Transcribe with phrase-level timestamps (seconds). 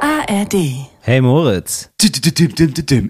[0.00, 0.54] ARD.
[1.00, 1.90] Hey Moritz.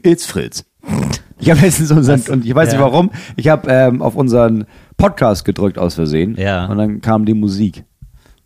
[0.03, 0.65] It's Fritz.
[1.41, 4.65] Ich habe letztens unseren, und ich weiß nicht warum, ich habe ähm, auf unseren
[4.97, 6.35] Podcast gedrückt aus Versehen.
[6.37, 6.67] Ja.
[6.67, 7.85] Und dann kam die Musik.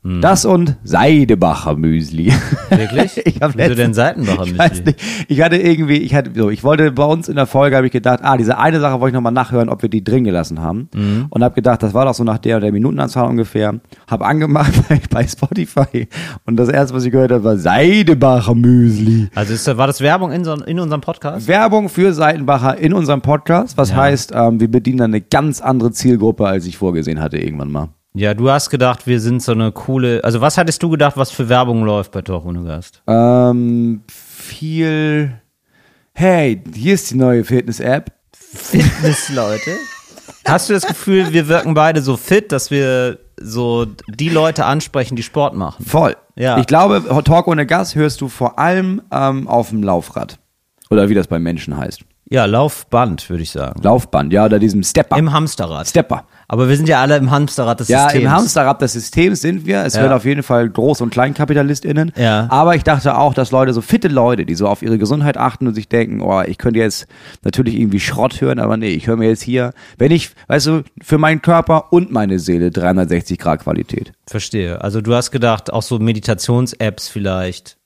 [0.05, 2.33] Das und Seidebacher Müsli.
[2.71, 3.23] Wirklich?
[3.25, 4.85] Ich hab Wieso letztens- denn Seitenbacher Ich weiß Müsli?
[4.87, 4.99] nicht.
[5.29, 7.93] Ich hatte irgendwie, ich hatte so, ich wollte bei uns in der Folge habe ich
[7.93, 10.89] gedacht, ah, diese eine Sache wollte ich nochmal nachhören, ob wir die drin gelassen haben.
[10.95, 11.27] Mhm.
[11.31, 13.79] Und habe gedacht, das war doch so nach der der Minutenanzahl ungefähr.
[14.09, 16.09] Habe angemacht bei, bei Spotify
[16.47, 19.29] und das erste, was ich gehört habe, war Seidebacher Müsli.
[19.37, 21.47] Also ist, war das Werbung in, so, in unserem Podcast?
[21.47, 23.97] Werbung für Seitenbacher in unserem Podcast, was Ja.
[23.97, 27.89] heißt, ähm, wir bedienen eine ganz andere Zielgruppe, als ich vorgesehen hatte irgendwann mal.
[28.15, 30.23] Ja, du hast gedacht, wir sind so eine coole.
[30.23, 33.03] Also was hattest du gedacht, was für Werbung läuft bei Talk ohne Gast?
[33.07, 35.33] Ähm, viel,
[36.13, 38.13] hey, hier ist die neue Fitness-App.
[38.35, 39.77] Fitness-Leute.
[40.47, 45.17] Hast du das Gefühl, wir wirken beide so fit, dass wir so die Leute ansprechen,
[45.17, 45.83] die Sport machen?
[45.83, 46.15] Voll.
[46.37, 46.59] Ja.
[46.59, 50.39] Ich glaube, Talk ohne Gas hörst du vor allem ähm, auf dem Laufrad.
[50.91, 52.03] Oder wie das bei Menschen heißt.
[52.29, 53.81] Ja, Laufband, würde ich sagen.
[53.83, 55.17] Laufband, ja, oder diesem Stepper.
[55.17, 55.89] Im Hamsterrad.
[55.89, 56.25] Stepper.
[56.53, 58.25] Aber wir sind ja alle im Hamsterrad des Ja, Systems.
[58.25, 59.87] im Hamsterrad des Systems sind wir.
[59.87, 60.03] Es Ja.
[60.03, 62.13] werden auf jeden Fall Groß- und KleinkapitelistInnen.
[62.15, 62.47] Ja.
[62.51, 65.67] Aber ich dachte auch, dass Leute, so fitte Leute, die so auf ihre Gesundheit achten
[65.67, 67.07] und sich denken, oh, ich könnte jetzt
[67.43, 70.83] natürlich irgendwie Schrott hören, aber nee, ich höre mir jetzt hier, wenn ich, weißt du,
[71.03, 74.13] für meinen Körper und meine Seele 360 Grad Qualität.
[74.27, 74.83] Verstehe.
[74.83, 77.79] Also du hast gedacht, auch so Meditations-Apps vielleicht.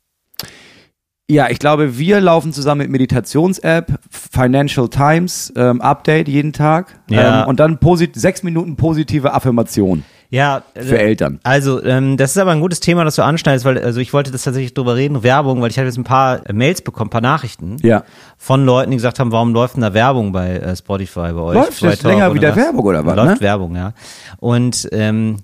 [1.29, 7.01] Ja, ich glaube, wir laufen zusammen mit Meditations-App, Financial Times, ähm, Update jeden Tag.
[7.11, 7.43] Ja.
[7.43, 11.41] Ähm, und dann posit sechs Minuten positive Affirmation Ja, für äh, Eltern.
[11.43, 14.31] Also, ähm, das ist aber ein gutes Thema, das du anschneidest, weil also ich wollte
[14.31, 17.11] das tatsächlich drüber reden, Werbung, weil ich habe jetzt ein paar äh, Mails bekommen, ein
[17.11, 18.05] paar Nachrichten Ja.
[18.39, 21.55] von Leuten, die gesagt haben, warum läuft denn da Werbung bei äh, Spotify bei euch?
[21.57, 22.55] Läuft Talk länger wieder?
[22.55, 23.41] Werbung oder was, Läuft ne?
[23.41, 23.95] Werbung, ja.
[24.39, 25.39] Und ähm,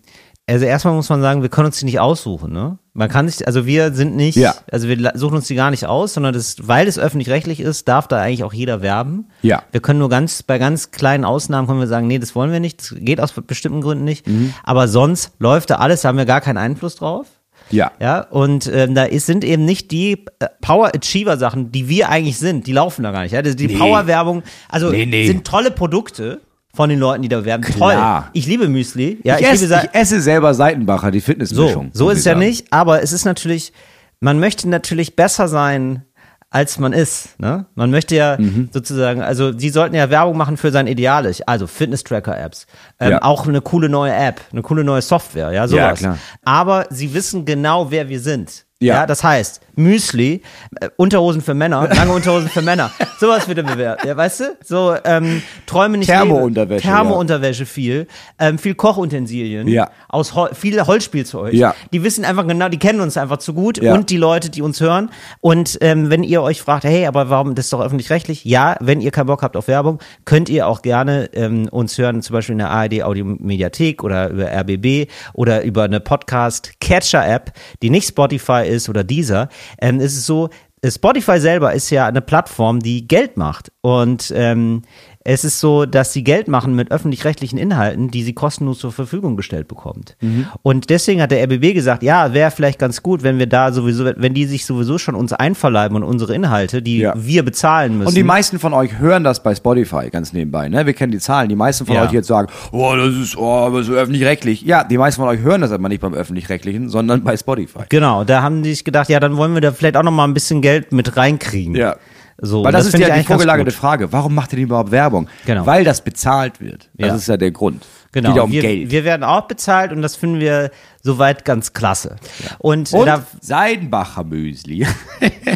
[0.48, 2.78] also erstmal muss man sagen, wir können uns die nicht aussuchen, ne?
[2.94, 4.54] Man kann sich, also wir sind nicht, Ja.
[4.70, 8.06] also wir suchen uns die gar nicht aus, sondern das, weil es öffentlich-rechtlich ist, darf
[8.06, 9.28] da eigentlich auch jeder werben.
[9.40, 9.62] Ja.
[9.72, 12.60] Wir können nur ganz, bei ganz kleinen Ausnahmen können wir sagen, nee, das wollen wir
[12.60, 14.26] nicht, das geht aus bestimmten Gründen nicht.
[14.26, 14.52] Mhm.
[14.62, 17.26] Aber sonst läuft da alles, da haben wir gar keinen Einfluss drauf.
[17.70, 17.92] Ja.
[18.00, 22.10] Ja, und ähm, da ist, sind eben nicht die äh, Power Achiever Sachen, die wir
[22.10, 23.32] eigentlich sind, die laufen da gar nicht.
[23.32, 23.40] Ja?
[23.40, 25.26] Die, die Power Werbung, also Nee, nee.
[25.26, 26.40] sind tolle Produkte
[26.74, 27.62] von den Leuten, die da werben.
[27.64, 28.22] Klar.
[28.22, 28.30] Toll.
[28.32, 29.20] Ich liebe Müsli.
[29.24, 31.90] Ja, ich, ich, esse, liebe ich esse selber Seitenbacher, die so, Fitnessmischung.
[31.92, 33.72] so muss ist es ja nicht, aber es ist natürlich,
[34.20, 36.02] man möchte natürlich besser sein,
[36.48, 37.38] als man ist.
[37.40, 37.64] Ne?
[37.74, 38.68] Man möchte ja Mhm.
[38.72, 42.66] sozusagen, also die sollten ja Werbung machen für sein Ideales, also Fitness-Tracker-Apps,
[43.00, 43.22] ähm, Ja.
[43.22, 45.98] auch eine coole neue App, eine coole neue Software, ja, sowas.
[45.98, 46.18] klar.
[46.44, 48.64] Aber sie wissen genau, wer wir sind.
[48.82, 48.94] Ja.
[48.94, 49.06] Ja.
[49.06, 50.42] das heißt, Müsli,
[50.80, 54.44] äh, Unterhosen für Männer, lange Unterhosen für Männer, sowas wird er bewerben, ja, weißt du?
[54.62, 56.82] So, ähm, Träume nicht Thermounterwäsche.
[56.86, 58.06] Thermounterwäsche viel,
[58.38, 59.90] ähm, viel Kochutensilien, Ja.
[60.08, 61.54] aus Hol viel Holzspielzeug.
[61.54, 61.74] Ja.
[61.92, 63.94] Die wissen einfach genau, die kennen uns einfach zu gut Ja.
[63.94, 65.10] und die Leute, die uns hören.
[65.40, 68.44] Und ähm, wenn ihr euch fragt, hey, aber warum das ist doch öffentlich-rechtlich?
[68.44, 72.20] Ja, wenn ihr keinen Bock habt auf Werbung, könnt ihr auch gerne ähm, uns hören,
[72.20, 78.08] zum Beispiel in der ARD Audiomediathek oder über RBB oder über eine Podcast-Catcher-App, die nicht
[78.08, 79.48] Spotify ist oder dieser.
[79.80, 80.50] Ähm, es ist so,
[80.84, 83.70] Spotify selber ist ja eine Plattform, die Geld macht.
[83.82, 84.82] Und ähm,
[85.24, 89.36] es ist so, dass sie Geld machen mit öffentlich-rechtlichen Inhalten, die sie kostenlos zur Verfügung
[89.36, 90.16] gestellt bekommt.
[90.20, 90.46] Mhm.
[90.62, 94.04] Und deswegen hat der RBB gesagt, ja, wäre vielleicht ganz gut, wenn wir da sowieso,
[94.16, 97.14] wenn die sich sowieso schon uns einverleiben und unsere Inhalte, die Ja.
[97.16, 98.08] wir bezahlen müssen.
[98.08, 100.86] Und die meisten von euch hören das bei Spotify ganz nebenbei, ne?
[100.86, 101.48] Wir kennen die Zahlen.
[101.48, 102.04] Die meisten von Ja.
[102.04, 104.62] euch jetzt sagen, oh, das ist, oh, aber so öffentlich-rechtlich.
[104.62, 107.80] Ja, die meisten von euch hören das aber nicht beim öffentlich-rechtlichen, sondern bei Spotify.
[107.88, 110.24] Genau, da haben die sich gedacht, ja, dann wollen wir da vielleicht auch noch mal
[110.24, 111.74] ein bisschen Geld mit reinkriegen.
[111.76, 111.96] Ja.
[112.44, 113.70] So, Weil das, ist finde ja die vorgelagerte.
[113.70, 114.12] Frage.
[114.12, 115.28] Warum macht ihr denn überhaupt Werbung?
[115.46, 115.64] Genau.
[115.64, 116.88] Weil das bezahlt wird.
[116.94, 117.14] Das Ja.
[117.14, 117.86] ist ja der Grund.
[118.12, 118.90] Genau, ja um wir, Geld.
[118.90, 120.70] wir werden auch bezahlt und das finden wir
[121.04, 122.16] soweit ganz klasse.
[122.58, 124.86] Und, Und da, Seidenbacher Müsli.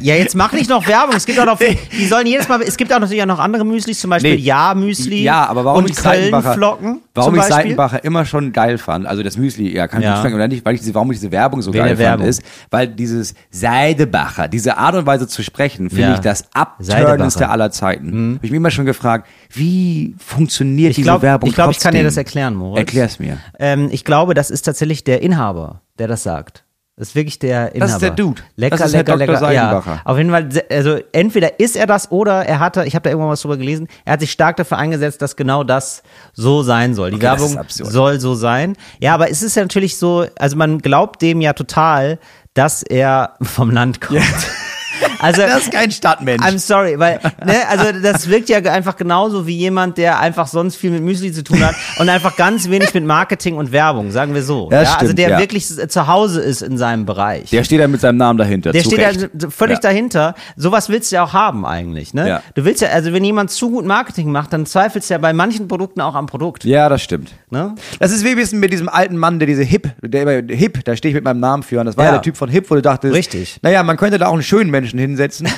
[0.03, 1.15] ja, jetzt mach nicht noch Werbung.
[1.15, 3.65] Es gibt auch noch, die sollen jedes Mal, es gibt auch natürlich auch noch andere
[3.65, 4.41] Müslis, zum Beispiel Nee.
[4.41, 5.23] Ja-Müsli.
[5.23, 7.57] Ja, aber warum und ich Köln-Flocken warum ich Beispiel.
[7.57, 10.13] Seitenbacher immer schon geil fand, also das Müsli, ja, kann ich Ja.
[10.13, 12.09] nicht schmecken oder nicht, weil ich diese, warum ich diese Werbung so Wegen geil der
[12.09, 12.27] fand, Werbung.
[12.27, 16.15] ist, weil dieses Seidebacher, diese Art und Weise zu sprechen, finde Ja.
[16.15, 18.35] ich das abturnendste aller Zeiten.
[18.37, 21.79] Hab ich mich immer schon gefragt, wie funktioniert Ich diese glaub- Werbung ich glaub, ich
[21.79, 22.79] kann dir das erklären, Moritz.
[22.79, 23.39] Erklär's mir.
[23.59, 26.65] Ähm, ich glaube, das ist tatsächlich der Inhaber, der das sagt.
[26.99, 27.79] Das ist wirklich der Inhaber.
[27.81, 28.41] Das ist der Dude.
[28.57, 29.51] Lecker, Das ist Herr lecker, Dr.
[29.51, 29.53] lecker.
[29.53, 33.11] Ja, auf jeden Fall, also entweder ist er das oder er hatte, ich habe da
[33.11, 36.03] irgendwann was drüber gelesen, er hat sich stark dafür eingesetzt, dass genau das
[36.33, 37.11] so sein soll.
[37.11, 38.77] Die Okay, Werbung soll so sein.
[38.99, 42.19] Ja, aber es ist ja natürlich so, also man glaubt dem ja total,
[42.55, 44.23] dass er vom Land kommt.
[45.19, 46.43] Also, Das ist kein Stadtmensch.
[46.45, 50.77] I'm sorry, weil, ne, also das wirkt ja einfach genauso wie jemand, der einfach sonst
[50.77, 54.35] viel mit Müsli zu tun hat und einfach ganz wenig mit Marketing und Werbung, sagen
[54.35, 54.69] wir so.
[54.71, 55.39] Ja, also stimmt, der ja.
[55.39, 57.51] wirklich zu Hause ist in seinem Bereich.
[57.51, 58.73] Der steht da mit seinem Namen dahinter.
[58.73, 59.29] Der steht Recht.
[59.33, 59.81] da völlig Ja.
[59.91, 60.35] dahinter.
[60.57, 62.29] Sowas willst du ja auch haben eigentlich, ne?
[62.29, 62.43] Ja.
[62.55, 65.33] Du willst ja, also wenn jemand zu gut Marketing macht, dann zweifelst du ja bei
[65.33, 66.65] manchen Produkten auch am Produkt.
[66.65, 67.33] Ja, das stimmt.
[67.51, 67.75] Ne?
[67.99, 70.85] Das ist wie ein bisschen mit diesem alten Mann, der diese Hip, der immer Hip,
[70.85, 71.81] da stehe ich mit meinem Namen für.
[71.81, 72.11] Und das war ja.
[72.11, 72.17] Ja.
[72.17, 73.59] der Typ von Hip, wo du dachtest, Richtig.
[73.63, 75.49] Naja, man könnte da auch einen schönen Menschen hinsetzen,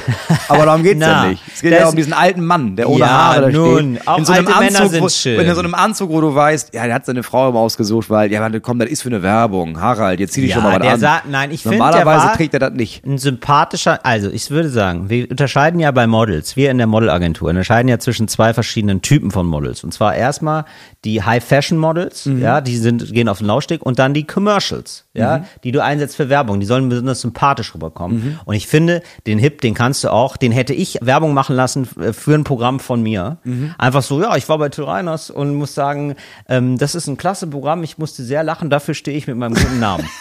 [0.49, 1.43] aber darum geht's Na, ja nicht.
[1.55, 4.09] Es geht ja um diesen alten Mann, der ohne Ja, Haare da nun, steht.
[4.09, 6.75] auch in so einem Männer Anzug, sind wo, in so einem Anzug, wo du weißt,
[6.75, 9.81] ja, der hat seine Frau immer ausgesucht, weil, ja, komm, das ist für eine Werbung.
[9.81, 11.01] Harald, jetzt zieh dich Ja, schon mal was an.
[11.01, 13.05] sah- nein, ich find, Normalerweise war- trägt er das nicht.
[13.05, 17.49] Ein sympathischer, also ich würde sagen, wir unterscheiden ja bei Models, wir in der Modelagentur
[17.51, 19.85] unterscheiden ja zwischen zwei verschiedenen Typen von Models.
[19.85, 20.65] Und zwar erstmal
[21.05, 22.43] die High-Fashion-Models, Mhm.
[22.43, 26.17] ja, die sind, gehen auf den Laufsteg und dann die Commercials, ja, die du einsetzt
[26.17, 26.61] für Werbung.
[26.61, 28.17] Die sollen besonders sympathisch rüberkommen.
[28.25, 28.41] Mhm.
[28.45, 31.88] Und ich finde, den Hip, den kannst du auch, den hätte ich Werbung machen lassen
[32.00, 33.38] äh, für ein Programm von mir.
[33.44, 33.75] Mhm.
[33.79, 36.15] Einfach so, ja, ich war bei Till Reiners und muss sagen,
[36.49, 39.55] ähm, das ist ein klasse Programm, ich musste sehr lachen, dafür stehe ich mit meinem
[39.55, 40.09] guten Namen.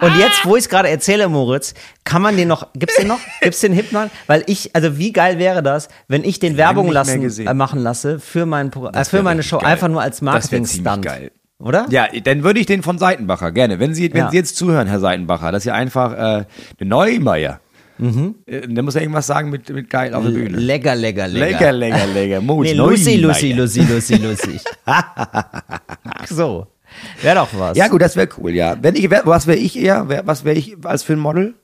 [0.00, 3.20] Und jetzt, wo ich es gerade erzähle, Moritz, kann man den noch, gibt's den noch?
[3.40, 4.08] Gibt's den Hip noch?
[4.26, 8.18] Weil ich, also wie geil wäre das, wenn ich den Werbung lassen, äh, machen lasse
[8.18, 9.68] für mein Programm, äh, Das für meine Show, geil.
[9.70, 10.70] einfach nur als Das Marketing-Stunt.
[10.86, 11.30] ziemlich geil.
[11.62, 11.86] Oder?
[11.90, 13.78] Ja, dann würde ich den von Seitenbacher gerne.
[13.78, 14.30] Wenn Sie, wenn Ja.
[14.30, 16.46] Sie jetzt zuhören, Herr Seitenbacher, dass Sie einfach äh, eine
[16.80, 17.60] Neumeier.
[17.98, 18.34] Mhm.
[18.46, 20.56] Der muss ja irgendwas sagen mit, mit geil auf der Bühne.
[20.58, 21.46] Lecker, lecker, lecker.
[21.50, 22.40] Lecker, lecker, lecker.
[22.42, 23.52] Mut, Nee, Lucy, Lucy.
[23.52, 24.60] Lucy, Lucy, Lucy.
[26.28, 26.66] so.
[27.20, 27.76] Wäre doch was.
[27.76, 28.76] Ja, gut, das wäre cool, ja.
[28.80, 30.08] Wenn ich, was wäre ich eher?
[30.26, 31.54] Was wäre ich als für ein Model?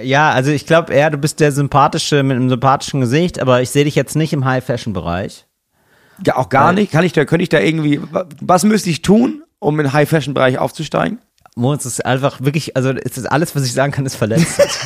[0.00, 3.70] Ja, also ich glaube eher, du bist der sympathische mit einem sympathischen Gesicht, aber ich
[3.70, 5.46] sehe dich jetzt nicht im High-Fashion-Bereich.
[6.24, 6.92] Ja, auch gar nicht.
[6.92, 10.58] Kann ich da, könnte ich da irgendwie, wa- was müsste ich tun, um im High-Fashion-Bereich
[10.58, 11.18] aufzusteigen?
[11.56, 14.68] Moritz ist einfach wirklich, also es ist alles, was ich sagen kann, ist verletzend.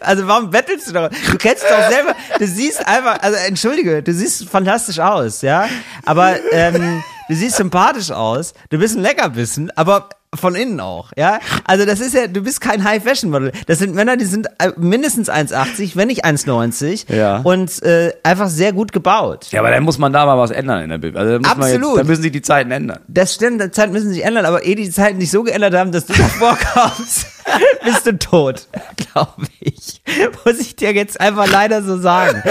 [0.00, 1.08] also warum bettelst du doch?
[1.08, 5.68] Du kennst doch selber, du siehst einfach, also entschuldige, du siehst fantastisch aus, ja,
[6.04, 11.38] aber ähm, du siehst sympathisch aus, du bist ein Leckerbissen, aber von innen auch, ja.
[11.66, 13.52] Also das ist ja, du bist kein High-Fashion-Model.
[13.66, 17.38] Das sind Männer, die sind äh, mindestens 1,80, wenn nicht 1,90 Ja.
[17.38, 19.46] und äh, einfach sehr gut gebaut.
[19.50, 21.16] Ja, aber dann muss man da mal was ändern in der Bild.
[21.16, 21.96] Also da muss Man Absolut.
[21.96, 22.98] jetzt, da müssen sich die Zeiten ändern.
[23.08, 25.92] Das stimmt, die Zeiten müssen sich ändern, aber eh die Zeiten sich so geändert haben,
[25.92, 27.26] dass du vorkommst,
[27.84, 28.68] bist du tot,
[29.12, 30.00] glaube ich.
[30.44, 32.42] Muss ich dir jetzt einfach leider so sagen.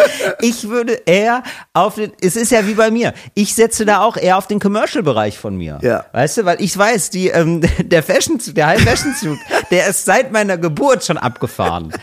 [0.41, 1.44] Ich würde eher
[1.74, 4.59] auf den, es ist ja wie bei mir, ich setze da auch eher auf den
[4.59, 5.79] Commercial-Bereich von mir.
[5.81, 6.06] Ja.
[6.13, 9.38] Weißt du, weil ich weiß, die, ähm, der Fashion-Zug, der High-Fashion-Zug,
[9.72, 11.94] der ist seit meiner Geburt schon abgefahren.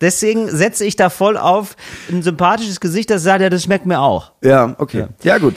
[0.00, 1.76] Deswegen setze ich da voll auf
[2.10, 4.32] ein sympathisches Gesicht, das sagt, ja, das schmeckt mir auch.
[4.42, 5.06] Ja, okay.
[5.22, 5.56] Ja, gut.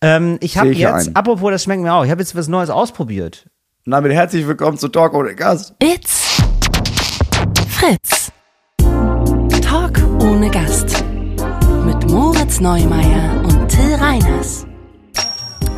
[0.00, 1.16] Ähm, ich habe ja jetzt, ein.
[1.16, 3.46] apropos, das schmeckt mir auch, ich habe jetzt was Neues ausprobiert.
[3.86, 5.74] Und damit herzlich willkommen zu Talk ohne Gast.
[5.82, 6.40] It's
[7.68, 8.30] Fritz.
[9.62, 11.02] Talk ohne Gast.
[11.84, 14.66] Mit Moritz Neumeier und Till Reiners.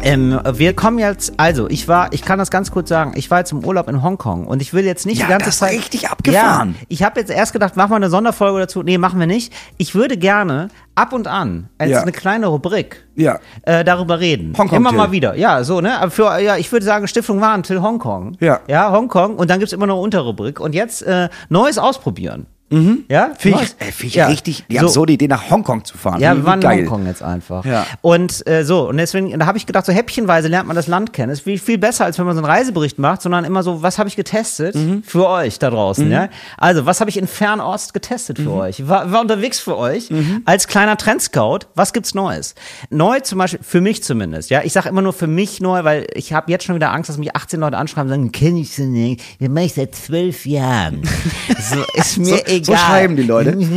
[0.05, 3.39] Ähm, wir kommen jetzt, also ich war, ich kann das ganz kurz sagen, ich war
[3.39, 5.73] jetzt im Urlaub in Hongkong und ich will jetzt nicht Ja, die ganze das Zeit.
[5.73, 6.75] richtig abgefahren.
[6.81, 8.83] Ja, ich habe jetzt erst gedacht, machen wir eine Sonderfolge dazu.
[8.83, 9.53] Nee, machen wir nicht.
[9.79, 12.03] Ich würde gerne ab und an als Ja.
[12.03, 13.39] eine kleine Rubrik Ja.
[13.63, 14.55] äh, darüber reden.
[14.59, 14.99] Hongkong Immer Till.
[14.99, 15.37] mal wieder.
[15.37, 16.01] Ja, so, ne?
[16.01, 18.37] Aber für, ja, ich würde sagen, Stiftung Waren Till Hongkong.
[18.41, 18.61] Ja.
[18.67, 22.47] Ja, Hongkong und dann gibt's immer noch eine Unterrubrik und jetzt äh, Neues ausprobieren.
[22.73, 23.05] Mhm.
[23.09, 23.31] Ja?
[23.39, 24.27] Finde ich, äh, find ich Ja.
[24.27, 24.87] richtig, die So.
[24.87, 26.21] absurde Idee, nach Hongkong zu fahren.
[26.21, 27.65] Ja, wir waren in Hongkong jetzt einfach.
[27.65, 27.87] Ja.
[28.01, 31.13] Und äh, so, und deswegen, da habe ich gedacht, so häppchenweise lernt man das Land
[31.13, 31.31] kennen.
[31.33, 33.99] Ist viel, viel besser, als wenn man so einen Reisebericht macht, sondern immer so, was
[33.99, 35.03] habe ich getestet Mhm.
[35.05, 36.29] für euch da draußen, ja?
[36.57, 38.45] Also, was habe ich in Fernost getestet Mhm.
[38.45, 38.89] für euch?
[38.89, 40.09] War, war unterwegs für euch
[40.45, 41.61] als kleiner Trendscout.
[41.75, 42.55] Was gibt's Neues?
[42.91, 44.63] Neu zum Beispiel, für mich zumindest, ja?
[44.65, 47.19] Ich sage immer nur für mich neu, weil ich habe jetzt schon wieder Angst, dass
[47.19, 50.47] mich 18 Leute anschreiben und sagen, kenn ich so nicht, den mache ich seit zwölf
[50.47, 51.03] Jahren.
[51.71, 52.62] so, ist mir So- egal.
[52.65, 53.51] So schreiben die Leute.
[53.51, 53.69] Ich bin.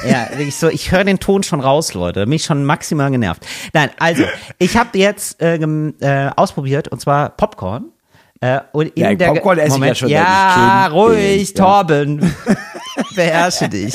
[0.08, 2.26] Ja, wirklich so, ich höre den Ton schon raus, Leute.
[2.26, 3.46] Mich schon maximal genervt.
[3.72, 4.24] Nein, also,
[4.58, 7.92] ich habe jetzt äh, äh, ausprobiert, und zwar Popcorn.
[8.40, 11.48] Äh, und in Ja, der Popcorn esse ich ja Moment, schon, ja, ich bin, ruhig,
[11.50, 11.54] ja.
[11.64, 12.34] Torben.
[13.14, 13.94] Beherrsche dich.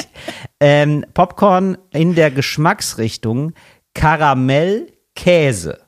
[0.59, 3.53] Ähm, Popcorn in der Geschmacksrichtung
[3.93, 5.79] Karamell-Käse.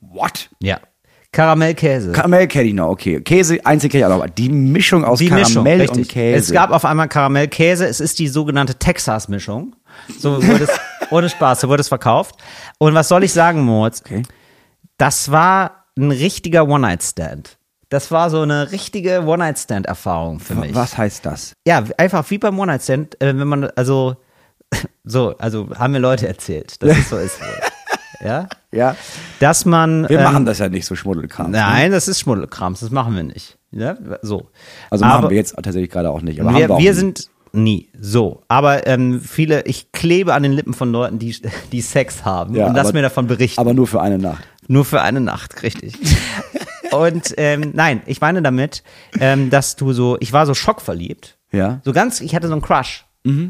[0.00, 0.50] What?
[0.60, 0.80] Ja.
[1.36, 2.12] Karamellkäse.
[2.12, 3.20] Karamell kenne ich noch, okay.
[3.20, 5.98] Käse, einzig aber die Mischung aus Die Karamell Mischung, richtig.
[5.98, 6.38] und Käse.
[6.38, 7.86] Es gab auf einmal Karamellkäse.
[7.86, 9.76] Es ist die sogenannte Texas-Mischung.
[10.18, 10.70] So wurde es,
[11.10, 12.36] ohne Spaß, so wurde es verkauft.
[12.78, 14.00] Und was soll ich sagen, Moritz?
[14.00, 14.22] Okay.
[14.96, 17.58] Das war ein richtiger One-Night-Stand.
[17.90, 20.74] Das war so eine richtige One-Night-Stand-Erfahrung für mich.
[20.74, 21.52] Was heißt das?
[21.66, 24.16] Ja, einfach wie beim One-Night-Stand, äh, wenn man, also,
[25.04, 27.38] so, also haben mir Leute erzählt, dass es so ist.
[28.24, 28.48] Ja?
[28.76, 28.94] Ja.
[29.40, 30.08] Dass man.
[30.08, 31.50] Wir ähm, machen das ja nicht so schmuddelkram.
[31.50, 33.58] Nein, das ist Schmuddelkrams, das machen wir nicht.
[33.72, 34.48] Ja, so.
[34.90, 36.40] Also machen Aber- wir jetzt tatsächlich gerade auch nicht.
[36.40, 38.42] Aber haben wir, auch wir sind nie so.
[38.48, 41.34] Aber ähm, viele, ich klebe an den Lippen von Leuten, die,
[41.72, 43.60] die Sex haben Ja, und lass aber- mir davon berichten.
[43.60, 44.44] aber nur für eine Nacht.
[44.68, 45.94] Nur für eine Nacht, richtig.
[46.92, 48.82] und ähm, nein, ich meine damit,
[49.20, 51.38] ähm, dass du so, ich war so schockverliebt.
[51.52, 51.80] Ja.
[51.84, 53.05] So ganz, ich hatte so einen Crush.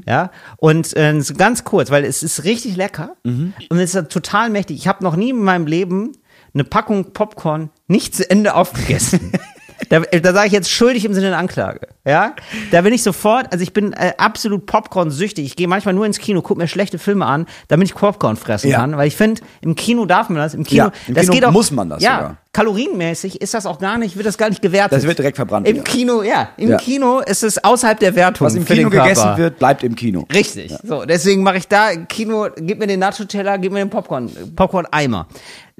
[0.06, 3.52] Ja, und äh, ganz kurz, weil es ist richtig lecker Mhm.
[3.68, 4.76] und es ist total mächtig.
[4.78, 6.12] Ich habe noch nie in meinem Leben
[6.54, 9.32] eine Packung Popcorn nicht zu Ende aufgegessen.
[9.90, 11.80] Da, da sage ich jetzt schuldig im Sinne der Anklage.
[12.04, 12.34] Ja,
[12.70, 15.44] da bin ich sofort, also ich bin äh, absolut Popcorn-süchtig.
[15.44, 18.70] Ich gehe manchmal nur ins Kino, gucke mir schlechte Filme an, damit ich Popcorn fressen
[18.70, 18.78] Ja.
[18.78, 20.54] kann, weil ich finde, im Kino darf man das.
[20.54, 22.36] Im Kino, Ja, im das Kino geht auch, muss man das Ja, sogar.
[22.52, 24.92] kalorienmäßig ist das auch gar nicht, wird das gar nicht gewertet.
[24.98, 25.84] Das wird direkt verbrannt Im wieder.
[25.84, 26.76] Kino, ja, im Ja.
[26.78, 30.26] Kino ist es außerhalb der Wertung Was im Kino gegessen wird, bleibt im Kino.
[30.32, 30.72] Richtig.
[30.84, 35.26] So, deswegen mache ich da Kino, gib mir den Nacho-Teller, gib mir den Popcorn, Popcorn-Eimer.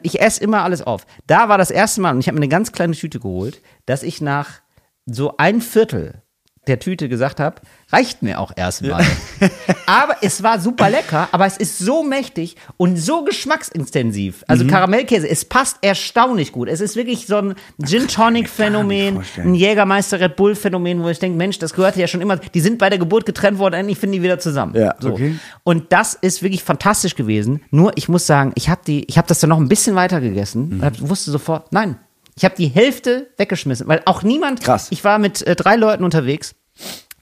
[0.03, 1.07] Ich esse immer alles auf.
[1.27, 4.03] Da war das erste Mal, und ich habe mir eine ganz kleine Tüte geholt, dass
[4.03, 4.61] ich nach
[5.07, 6.23] so ein Viertel
[6.67, 7.63] der Tüte gesagt habe,
[7.93, 9.05] reicht mir auch erstmal.
[9.87, 14.45] aber es war super lecker, aber es ist so mächtig und so geschmacksintensiv.
[14.49, 14.69] Also Mhm.
[14.69, 16.69] Karamellkäse, es passt erstaunlich gut.
[16.69, 21.21] Es ist wirklich so ein Gin Tonic Phänomen, ein Jägermeister Red Bull Phänomen, wo ich
[21.21, 22.37] denke, Mensch, das gehörte ja schon immer.
[22.39, 24.75] Die sind bei der Geburt getrennt worden, endlich finden die wieder zusammen.
[24.77, 25.13] Ja, so.
[25.13, 25.39] okay.
[25.63, 27.63] Und das ist wirklich fantastisch gewesen.
[27.71, 30.21] Nur ich muss sagen, ich habe die, ich habe das dann noch ein bisschen weiter
[30.21, 30.79] gegessen.
[30.79, 30.83] Mhm.
[30.83, 31.99] und wusste sofort, nein,
[32.35, 34.61] ich habe die Hälfte weggeschmissen, weil auch niemand.
[34.61, 34.89] Krass.
[34.91, 36.56] Ich war mit äh, drei Leuten unterwegs.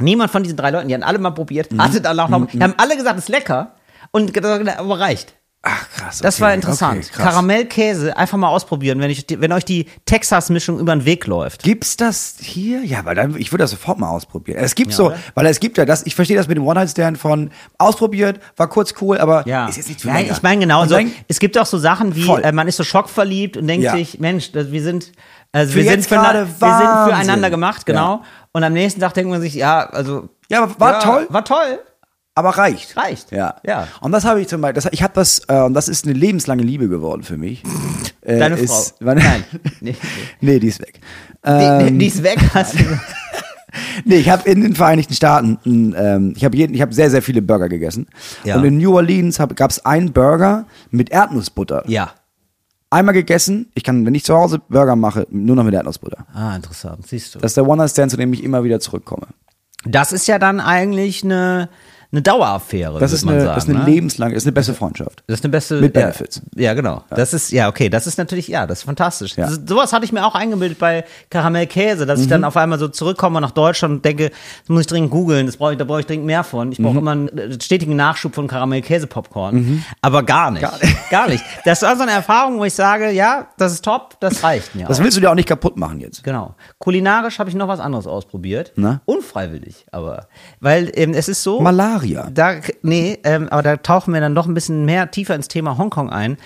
[0.01, 1.83] Niemand von diesen drei Leuten, die haben alle mal probiert, Mhm.
[1.83, 3.75] hatte dann auch noch, die haben alle gesagt, es ist lecker
[4.11, 5.35] und gesagt, aber reicht.
[5.67, 6.19] Ach krass.
[6.19, 7.11] Das okay, war interessant.
[7.11, 7.23] Okay.
[7.23, 11.63] Karamellkäse, einfach mal ausprobieren, wenn, ich, wenn euch die Texas-Mischung über den Weg läuft.
[11.63, 12.85] Gibt's das hier?
[12.85, 14.59] Ja, weil dann, ich würde das sofort mal ausprobieren.
[14.63, 15.17] Es gibt Ja, so, oder?
[15.35, 18.93] weil es gibt ja das, ich verstehe das mit dem One-Night-Stand von ausprobiert, war kurz
[19.01, 20.33] cool, aber Ja, ist jetzt nicht zu ja länger.
[20.33, 20.97] ich meine genau Und so.
[20.97, 23.93] dann- Es gibt auch so Sachen wie, äh, man ist so schockverliebt und denkt Ja.
[23.93, 25.13] sich, Mensch, das, wir sind,
[25.53, 28.17] also Für wir sind, gerade wir sind füreinander gemacht, genau.
[28.17, 28.23] Ja.
[28.55, 31.27] Und am nächsten Tag denkt man sich, ja, also Ja, aber war ja, toll.
[31.29, 31.81] war toll.
[32.35, 32.97] aber reicht.
[32.97, 33.31] Reicht.
[33.33, 33.57] Ja.
[33.65, 33.89] Ja.
[34.01, 36.15] Und das habe ich zum Beispiel, das, ich habe das, äh, und das ist eine
[36.15, 37.63] lebenslange Liebe geworden für mich.
[38.27, 39.13] Äh, Deine ist, Frau.
[39.13, 39.45] Nein.
[39.83, 39.95] Nee,
[40.41, 40.99] nee, die ist weg.
[41.45, 42.39] Die, Ähm, die ist weg.
[42.55, 42.85] Hast du,
[44.07, 47.21] Nee, ich habe in den Vereinigten Staaten, ähm, ich habe jeden, ich habe sehr, sehr
[47.21, 48.07] viele Burger gegessen.
[48.45, 48.57] Ja.
[48.57, 51.83] Und in New Orleans gab es einen Burger mit Erdnussbutter.
[51.87, 52.13] ja.
[52.95, 53.73] Einmal gegessen.
[53.75, 56.27] Ich kann, wenn ich zu Hause Burger mache, nur noch mit Erdnussbutter.
[56.33, 57.05] Ah, interessant.
[57.05, 57.41] Siehst du.
[57.41, 59.27] Das ist der One-Night-Stand, zu dem ich immer wieder zurückkomme.
[59.85, 61.69] Das ist ja dann eigentlich eine,
[62.15, 62.99] eine Daueraffäre.
[63.01, 63.85] Das ist man eine, sagen, das ist eine ne?
[63.91, 65.23] lebenslange, ist eine beste Freundschaft.
[65.27, 65.81] Das ist eine beste.
[65.81, 66.41] Mit ja, Benefits.
[66.55, 67.03] Ja, genau.
[67.11, 67.89] Das ist, ja, okay.
[67.89, 69.37] Das ist natürlich, ja, das ist fantastisch.
[69.37, 69.47] Ja.
[69.47, 72.31] Das, sowas hatte ich mir auch eingebildet bei Karamellkäse, dass ich Mhm.
[72.31, 75.57] dann auf einmal so zurückkomme nach Deutschland und denke, das muss ich dringend googeln, das
[75.57, 76.71] brauche ich, da brauche ich dringend mehr von.
[76.73, 76.85] Ich Mhm.
[76.85, 79.85] brauche immer einen äh, stetigen Nachschub von Karamellkäse-Popcorn.
[80.01, 80.65] Aber gar nicht.
[81.11, 81.45] Gar nicht.
[81.65, 84.87] Das war so eine Erfahrung, wo ich sage, ja, das ist top, das reicht mir.
[84.87, 85.05] Das auch.
[85.05, 86.23] willst du dir auch nicht kaputt machen jetzt.
[86.25, 86.55] Genau.
[86.79, 88.73] Kulinarisch habe ich noch was anderes ausprobiert.
[88.77, 89.01] Na?
[89.05, 90.29] Unfreiwillig, aber.
[90.61, 91.61] Weil ähm, es ist so.
[91.61, 92.04] Malaria.
[92.33, 95.79] Da, nee, ähm, aber da tauchen wir dann noch ein bisschen mehr tiefer ins Thema
[95.79, 96.37] Hongkong ein.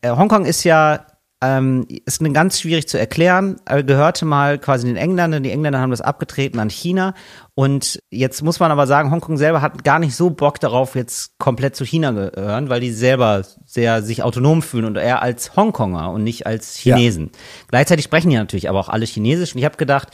[0.00, 1.06] Äh, Hongkong ist ja
[1.42, 6.00] ähm, ist ganz schwierig zu erklären, gehörte mal quasi den Engländern, die Engländer haben das
[6.00, 7.14] abgetreten an China
[7.54, 11.36] und jetzt muss man aber sagen, Hongkong selber hat gar nicht so Bock darauf, jetzt
[11.38, 16.12] komplett zu China gehören, weil die selber sehr sich autonom fühlen und eher als Hongkonger
[16.12, 16.96] und nicht als Ja.
[16.96, 17.30] Chinesen.
[17.68, 20.10] Gleichzeitig sprechen die natürlich aber auch alle Chinesisch und ich habe gedacht,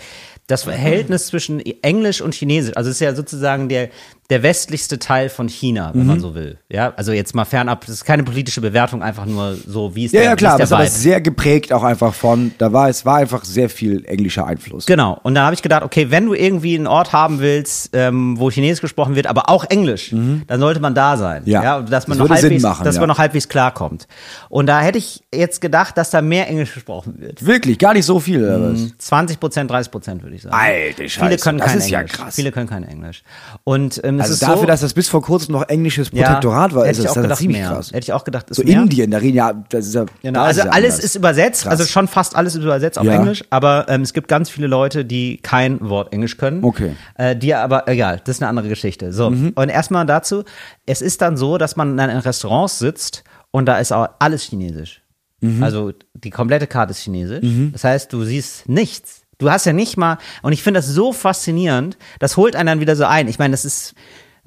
[0.47, 3.90] das Verhältnis zwischen Englisch und Chinesisch, also es ist ja sozusagen der,
[4.30, 6.06] der westlichste Teil von China, wenn Mhm.
[6.06, 6.58] man so will.
[6.68, 10.12] Ja, also jetzt mal fernab, das ist keine politische Bewertung, einfach nur so, wie ist
[10.12, 10.90] Ja, der, ja, klar, es der war Vibe.
[10.90, 14.85] sehr geprägt auch einfach von, da war es war einfach sehr viel englischer Einfluss.
[14.85, 15.18] Genau.
[15.23, 18.50] Und dann habe ich gedacht, okay, wenn du irgendwie einen Ort haben willst, ähm, wo
[18.50, 21.44] Chinesisch gesprochen wird, aber auch Englisch, dann sollte man da sein.
[21.44, 21.50] Mhm.
[21.50, 21.78] Ja.
[21.78, 23.00] und dass man Das noch halbwegs, machen, dass ja.
[23.00, 24.06] man noch halbwegs klarkommt.
[24.50, 27.47] Und da hätte ich jetzt gedacht, dass da mehr Englisch gesprochen wird.
[27.47, 28.99] Wirklich, gar nicht so viel, oder was?
[28.99, 30.54] 20 Prozent, 30 Prozent würde ich sagen.
[30.54, 32.12] Alte Viele Scheiße, können das kein ist ja Englisch.
[32.16, 32.35] krass.
[32.35, 33.23] Viele können kein Englisch.
[33.64, 36.25] Und ähm, es Also ist dafür, so, dass das bis vor kurzem noch englisches ja,
[36.26, 37.68] Protektorat war, hätte ist ich das, auch das gedacht ziemlich mehr.
[37.70, 37.88] krass.
[37.92, 38.80] Hätte ich auch gedacht, ist So mehr.
[38.82, 41.04] Indien, da reden ja, das ist ja, Genau, also ja alles anders.
[41.04, 41.70] ist übersetzt, Krass.
[41.72, 43.14] also schon fast alles ist übersetzt auf Ja.
[43.14, 46.64] Englisch, aber ähm, es gibt ganz viele Leute, die kein Wort Englisch können.
[46.64, 46.90] Okay.
[46.90, 46.96] Mhm.
[47.16, 49.12] Äh, die aber, egal, das ist eine andere Geschichte.
[49.12, 50.44] So, und erstmal dazu,
[50.87, 54.42] es ist dann so, dass man in einem Restaurant sitzt und da ist auch alles
[54.42, 55.02] Chinesisch.
[55.40, 55.62] Mhm.
[55.62, 57.44] Also die komplette Karte ist Chinesisch.
[57.72, 59.17] Das heißt, du siehst nichts.
[59.38, 62.80] Du hast ja nicht mal, und ich finde das so faszinierend, das holt einen dann
[62.80, 63.28] wieder so ein.
[63.28, 63.95] Ich meine, das ist,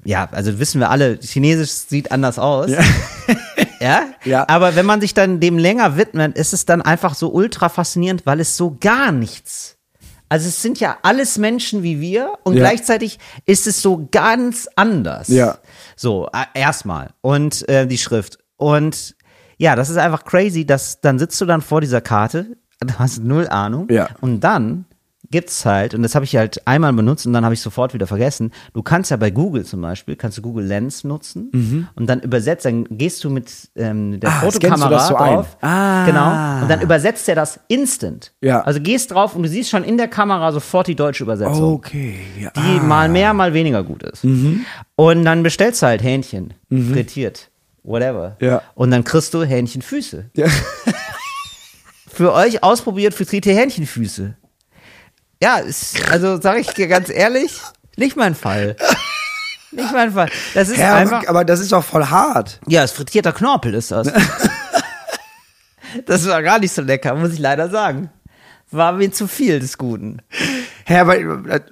[0.04, 2.70] ja, also wissen wir alle, Chinesisch sieht anders aus.
[3.80, 4.04] Ja.
[4.24, 4.48] Ja.
[4.48, 8.24] Aber wenn man sich dann dem länger widmet, ist es dann einfach so ultra faszinierend,
[8.26, 9.76] weil es so gar nichts.
[10.28, 12.60] Also es sind ja alles Menschen wie wir und Ja.
[12.60, 15.26] gleichzeitig ist es so ganz anders.
[15.28, 15.58] Ja.
[15.96, 17.10] So, äh, erstmal.
[17.22, 18.38] Und äh, die Schrift.
[18.56, 19.16] Und
[19.58, 23.22] ja, das ist einfach crazy, dass dann sitzt du dann vor dieser Karte, du hast
[23.22, 23.86] null Ahnung.
[23.90, 24.08] Ja.
[24.20, 24.84] Und dann
[25.30, 28.06] gibt's halt, und das habe ich halt einmal benutzt und dann habe ich sofort wieder
[28.06, 28.50] vergessen.
[28.74, 32.66] Du kannst ja bei Google zum Beispiel, kannst du Google Lens nutzen und dann übersetzt,
[32.66, 34.36] dann gehst du mit ähm, der Mhm.
[34.36, 35.56] Ah, Fotokamera so drauf.
[35.62, 36.04] Ah.
[36.04, 36.62] Genau.
[36.62, 38.32] Und dann übersetzt er das instant.
[38.42, 38.60] Ja.
[38.60, 41.72] Also gehst drauf und du siehst schon in der Kamera sofort die deutsche Übersetzung.
[41.76, 42.16] Okay.
[42.38, 42.50] Ja.
[42.50, 44.26] Die mal mehr, mal weniger gut ist.
[44.96, 47.48] Und dann bestellst du halt Hähnchen, frittiert,
[47.84, 48.36] whatever.
[48.40, 48.60] Ja.
[48.74, 50.26] Und dann kriegst du Hähnchenfüße.
[50.36, 50.46] Ja.
[52.14, 54.34] Für euch ausprobiert frittierte Hähnchenfüße.
[55.42, 57.60] Ja, ist, also sage ich dir ganz ehrlich,
[57.96, 58.76] nicht mein Fall.
[59.72, 60.28] Nicht mein Fall.
[60.54, 61.26] Das ist Ja, einfach.
[61.26, 62.60] aber, das ist doch voll hart.
[62.66, 64.12] Ja, ist frittierter Knorpel ist das.
[66.06, 68.10] das war gar nicht so lecker, muss ich leider sagen.
[68.70, 70.20] War mir zu viel des Guten.
[70.84, 71.14] Hä, aber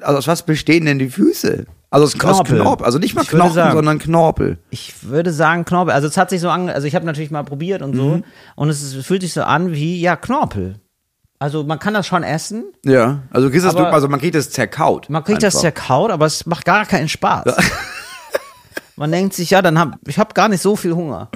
[0.01, 1.67] also aus was bestehen denn die Füße?
[1.91, 2.61] Also aus Knorpel.
[2.61, 2.87] Aus Knorpel.
[2.87, 4.59] Also nicht mal Ich Knochen, sagen- sondern Knorpel.
[4.71, 5.93] Ich würde sagen Knorpel.
[5.93, 7.99] Also es hat sich so an, also ich habe natürlich mal probiert und Mhm.
[7.99, 8.23] so.
[8.55, 10.77] Und es, ist, es fühlt sich so an wie, ja, Knorpel.
[11.41, 12.65] Also man kann das schon essen.
[12.85, 13.23] Ja.
[13.31, 15.09] Also, du kriegst das, also man kriegt das zerkaut.
[15.09, 15.61] Man kriegt das einfach.
[15.63, 17.45] zerkaut, aber es macht gar keinen Spaß.
[18.97, 21.31] Man denkt sich, ja, dann hab ich habe gar nicht so viel Hunger.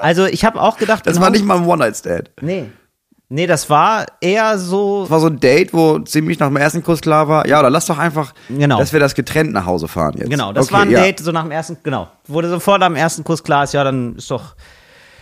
[0.00, 2.30] Also ich habe auch gedacht, Das war Hong- nicht mal ein One-Night-Stand.
[2.40, 2.66] Nee.
[3.30, 5.02] Nee, das war eher so.
[5.02, 7.70] Das war so ein Date, wo ziemlich nach dem ersten Kuss klar war, ja, oder
[7.70, 8.78] lass doch einfach, Genau.
[8.78, 10.30] dass wir das getrennt nach Hause fahren jetzt.
[10.30, 11.00] Genau, das okay, war ein ja.
[11.00, 12.08] Date, so nach dem ersten, genau.
[12.26, 14.54] Wurde sofort am ersten Kuss klar ist, ja, dann ist doch.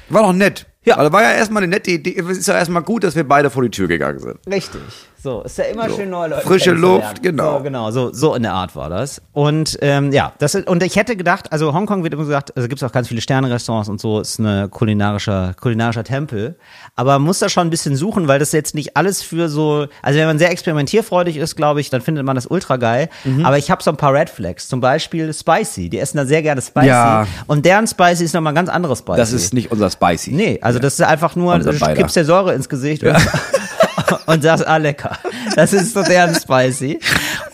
[0.08, 0.66] War doch nett.
[0.84, 0.96] Ja.
[0.96, 2.18] Also war ja erstmal eine nette Idee.
[2.18, 4.38] Es ist ja erstmal gut, dass wir beide vor die Tür gegangen sind.
[4.48, 4.80] Richtig.
[5.22, 5.96] So, ist ja immer So.
[5.96, 6.42] schön neue Leute.
[6.46, 6.72] Frische.
[6.72, 7.58] Luft, genau.
[7.58, 9.22] So, genau, so, so in der Art war das.
[9.32, 12.66] Und ähm, ja, das ist, und ich hätte gedacht, also Hongkong wird immer gesagt, also
[12.68, 16.56] gibt es auch ganz viele Sterne-Restaurants und so, ist eine kulinarischer, kulinarischer Tempel.
[16.96, 19.86] Aber man muss da schon ein bisschen suchen, weil das jetzt nicht alles für so,
[20.02, 23.08] also wenn man sehr experimentierfreudig ist, glaube ich, dann findet man das ultra geil.
[23.22, 23.44] Mhm.
[23.46, 25.88] Aber ich habe so ein paar Red Flags, zum Beispiel Spicy.
[25.88, 26.86] Die essen da sehr gerne Spicy.
[26.86, 27.28] Ja.
[27.46, 29.18] Und deren Spicy ist nochmal ein ganz anderes Spicy.
[29.18, 30.32] Das ist nicht unser Spicy.
[30.32, 33.14] Nee, also das ist einfach nur, Unser du kippst der Säure ins Gesicht und,
[34.26, 35.16] und sagst, ah, lecker.
[35.56, 36.98] Das ist so deren Spicy.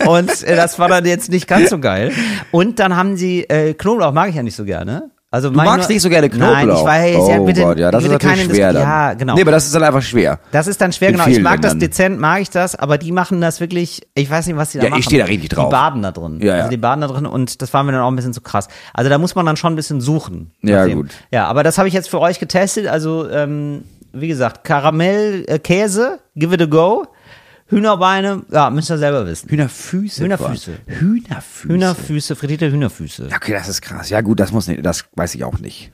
[0.06, 2.12] Und äh, das war dann jetzt nicht ganz so geil.
[2.50, 5.10] Und dann haben sie, äh, Knoblauch mag ich ja nicht so gerne.
[5.30, 6.54] Also Du magst nur- nicht so gerne Knoblauch.
[6.54, 6.84] Nein, ich
[7.18, 8.82] weiß, ja, oh bitte, Gott, ja, das ich ist natürlich schwer dann.
[8.82, 9.34] Ja, genau.
[9.34, 10.38] Nee, aber das ist dann einfach schwer.
[10.52, 11.26] das ist dann schwer, in genau.
[11.28, 11.80] Ich mag das Ländern.
[11.90, 14.84] dezent, mag ich das, aber die machen das wirklich, ich weiß nicht, was die da
[14.84, 15.02] Ja, ich machen.
[15.02, 15.68] stehe da richtig drauf.
[15.68, 16.38] Die baden da drin.
[16.40, 16.54] Ja, ja.
[16.60, 18.68] Also die baden da drin und das war mir dann auch ein bisschen zu krass.
[18.94, 20.52] Also da muss man dann schon ein bisschen suchen.
[20.62, 21.10] Ja, gut.
[21.30, 22.86] Ja, aber das habe ich jetzt für euch getestet.
[22.86, 27.06] Also, ähm, wie gesagt, Karamell, äh, Käse, give it a go.
[27.66, 29.48] Hühnerbeine, ja, müsst ihr selber wissen.
[29.50, 30.24] Hühnerfüße.
[30.24, 30.72] Hühnerfüße.
[30.86, 31.68] Hühnerfüße.
[31.68, 33.28] Hühnerfüße, frittierte Hühnerfüße.
[33.34, 34.08] Okay, das ist krass.
[34.08, 35.92] Ja, gut, das muss nicht, das weiß ich auch nicht.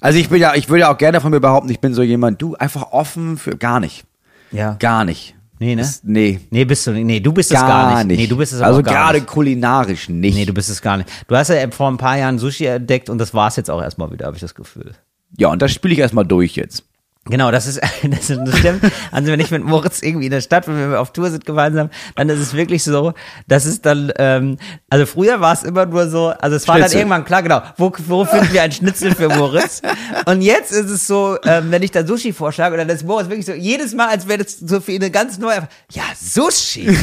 [0.00, 2.02] Also ich bin ja, ich würde ja auch gerne von mir behaupten, ich bin so
[2.02, 4.04] jemand, du einfach offen für gar nicht.
[4.50, 4.76] Ja.
[4.78, 5.34] Gar nicht.
[5.58, 5.82] Nee, ne?
[5.82, 6.40] Das, nee.
[6.50, 6.92] Nee, bist du.
[6.92, 8.06] Nee, du bist es Gar, gar nicht.
[8.08, 8.18] nicht.
[8.20, 9.26] Nee, du bist es also gar gerade nicht.
[9.28, 10.34] kulinarisch nicht.
[10.34, 11.08] Nee, du bist es gar nicht.
[11.28, 13.80] Du hast ja vor ein paar Jahren Sushi entdeckt und das war es jetzt auch
[13.80, 14.92] erstmal wieder, habe ich das Gefühl.
[15.38, 16.84] ja, und das spiele ich erstmal durch jetzt.
[17.26, 18.84] Genau, das ist, das, ist- das stimmt.
[19.10, 21.88] Also wenn ich mit Moritz irgendwie in der Stadt, wenn wir auf Tour sind gemeinsam,
[22.16, 23.14] dann ist es wirklich so,
[23.48, 24.58] dass es dann, ähm,
[24.90, 26.90] also früher war es immer nur so, also es war Schnitzel.
[26.92, 29.80] dann irgendwann klar, genau, wo, wo finden wir ein Schnitzel für Moritz?
[30.26, 33.46] Und jetzt ist es so, ähm, wenn ich dann Sushi vorschlage, dann ist Moritz wirklich
[33.46, 36.94] so, jedes Mal, als wäre das so für ihn eine ganz neue, ja, Sushi,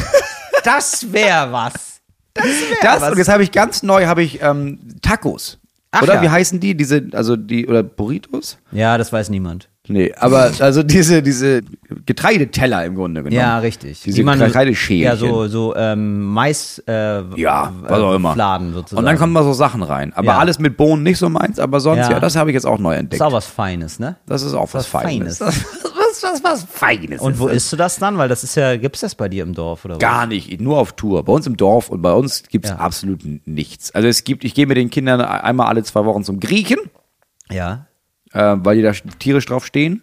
[0.64, 1.72] das wäre was.
[2.34, 3.10] Das wäre Das was.
[3.12, 5.58] und jetzt habe ich ganz neu habe ich ähm, Tacos.
[5.90, 6.22] Ach oder ja.
[6.22, 6.74] wie heißen die?
[6.76, 8.56] Diese, also die oder Burritos?
[8.70, 9.68] ja, das weiß niemand.
[9.88, 11.60] Nee, aber also diese diese
[12.06, 13.36] Getreideteller im Grunde genommen.
[13.36, 14.00] Ja, richtig.
[14.02, 15.04] Diese Getreideschälchen.
[15.04, 18.32] Ja, so, so ähm, Mais, äh, Ja, was auch immer.
[18.34, 18.98] Fladen sozusagen.
[19.00, 20.12] Und dann kommen mal so Sachen rein.
[20.14, 20.38] Aber Ja.
[20.38, 22.20] alles mit Bohnen nicht so meins, aber sonst, ja, Ja.
[22.20, 23.20] das habe ich jetzt auch neu Das entdeckt.
[23.20, 24.16] ist auch was Feines, ne?
[24.26, 25.38] Das ist auch was, was Feines.
[25.38, 25.64] Feines.
[25.64, 27.20] was, was, was Feines.
[27.20, 27.56] Und wo das.
[27.56, 28.18] isst du das dann?
[28.18, 30.00] Weil das ist ja, gibt's das bei dir im Dorf oder was?
[30.00, 31.24] Gar nicht, nur auf Tour.
[31.24, 32.76] Bei uns im Dorf und bei uns gibt's Ja.
[32.76, 33.92] absolut nichts.
[33.92, 36.78] Also es gibt, ich gehe mit den Kindern einmal alle zwei Wochen zum Griechen,
[37.50, 37.86] Ja.
[38.32, 40.02] Äh, weil die da tierisch drauf stehen.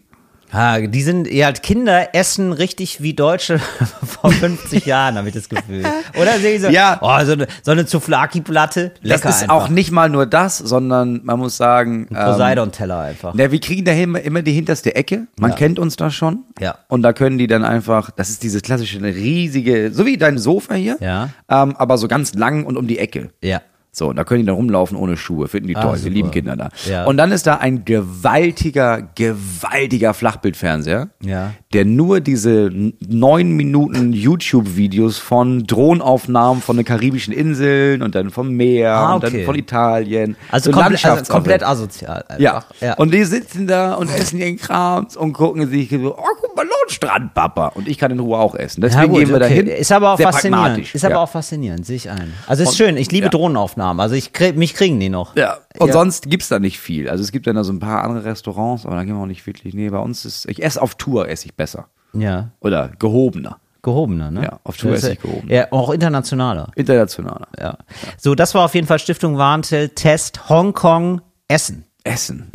[0.52, 3.60] Ha, die sind, ja, Kinder essen richtig wie Deutsche
[4.04, 5.84] vor 50 Jahren, habe ich das Gefühl.
[6.20, 6.98] Oder sehe ich so, Ja.
[7.02, 9.56] oh, so eine, so eine Souflaki-Platte, lecker das ist einfach.
[9.56, 13.34] auch nicht mal nur das, sondern man muss sagen, ähm, Poseidon-Teller einfach.
[13.36, 15.28] na, wir kriegen da immer, immer die hinterste Ecke.
[15.40, 15.56] Man Ja.
[15.58, 16.40] kennt uns da schon.
[16.60, 16.80] Ja.
[16.88, 20.40] Und da können die dann einfach, das ist dieses klassische eine riesige, so wie dein
[20.40, 21.30] Sofa hier, Ja.
[21.48, 23.30] ähm, aber so ganz lang und um die Ecke.
[23.44, 23.62] Ja.
[24.00, 26.14] So, und da können die dann rumlaufen ohne Schuhe, finden die Ah, toll, wir super.
[26.14, 26.70] lieben Kinder da.
[26.90, 27.06] Ja.
[27.06, 31.54] Und dann ist da ein gewaltiger, gewaltiger Flachbildfernseher, Ja.
[31.74, 32.72] Der nur diese
[33.08, 39.24] neun Minuten YouTube-Videos von Drohnenaufnahmen von den karibischen Inseln und dann vom Meer Ah, und
[39.24, 39.46] dann okay.
[39.46, 40.36] von Italien.
[40.50, 42.24] Also, so komple also komplett asozial.
[42.28, 42.40] Einfach.
[42.40, 42.64] Ja.
[42.82, 42.94] ja.
[42.96, 46.66] und die sitzen da und essen ihren Krams und gucken sich so, oh, guck mal,
[46.66, 47.68] Nordstrand, Papa.
[47.76, 48.82] Und ich kann in Ruhe auch essen.
[48.82, 49.64] Deswegen Ja, gut, gehen wir okay.
[49.64, 49.68] dahin.
[49.68, 50.96] Ist aber auch Sehr faszinierend.
[50.96, 51.20] Ist aber ja.
[51.22, 52.34] auch faszinierend, sehe ich ein.
[52.48, 52.98] Also ist Und- schön.
[52.98, 53.30] Ich liebe.
[53.30, 54.00] Drohnenaufnahmen.
[54.00, 55.36] Also ich mich kriegen die noch.
[55.36, 55.94] Ja, und Ja.
[55.94, 57.10] sonst gibt's da nicht viel.
[57.10, 59.26] Also es gibt dann da so ein paar andere Restaurants, aber da gehen wir auch
[59.26, 59.74] nicht wirklich.
[59.74, 61.88] Nee, bei uns ist, ich esse auf Tour, esse ich besser.
[62.14, 62.50] Ja.
[62.60, 63.58] Oder gehobener.
[63.82, 64.44] gehobener, ne?
[64.44, 65.48] Ja, auf Tour ist ich gehoben.
[65.50, 66.70] Ja, auch internationaler.
[66.76, 67.48] Internationaler.
[67.58, 67.78] Ja.
[68.18, 71.86] So, das war auf jeden Fall Stiftung Warntel, Test Hongkong, Essen.
[72.04, 72.52] Essen.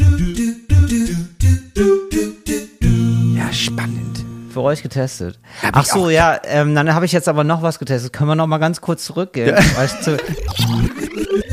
[3.37, 4.25] Ja, spannend.
[4.51, 5.41] Für euch getestet.
[5.73, 8.13] Ach so, ja, ähm, dann habe ich jetzt aber noch was getestet.
[8.13, 9.55] Können wir noch mal ganz kurz zurückgehen?
[9.77, 10.17] Weißt du,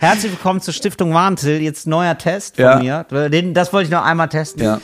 [0.00, 1.60] Herzlich willkommen zur Stiftung Warntil.
[1.62, 3.04] Jetzt neuer Test von Ja.
[3.10, 3.28] mir.
[3.30, 4.62] Den, das wollte ich noch einmal testen.
[4.62, 4.80] Ja.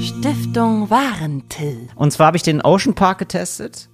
[0.00, 1.88] Stiftung Warentil.
[1.94, 3.88] Und zwar habe ich den Ocean Park getestet.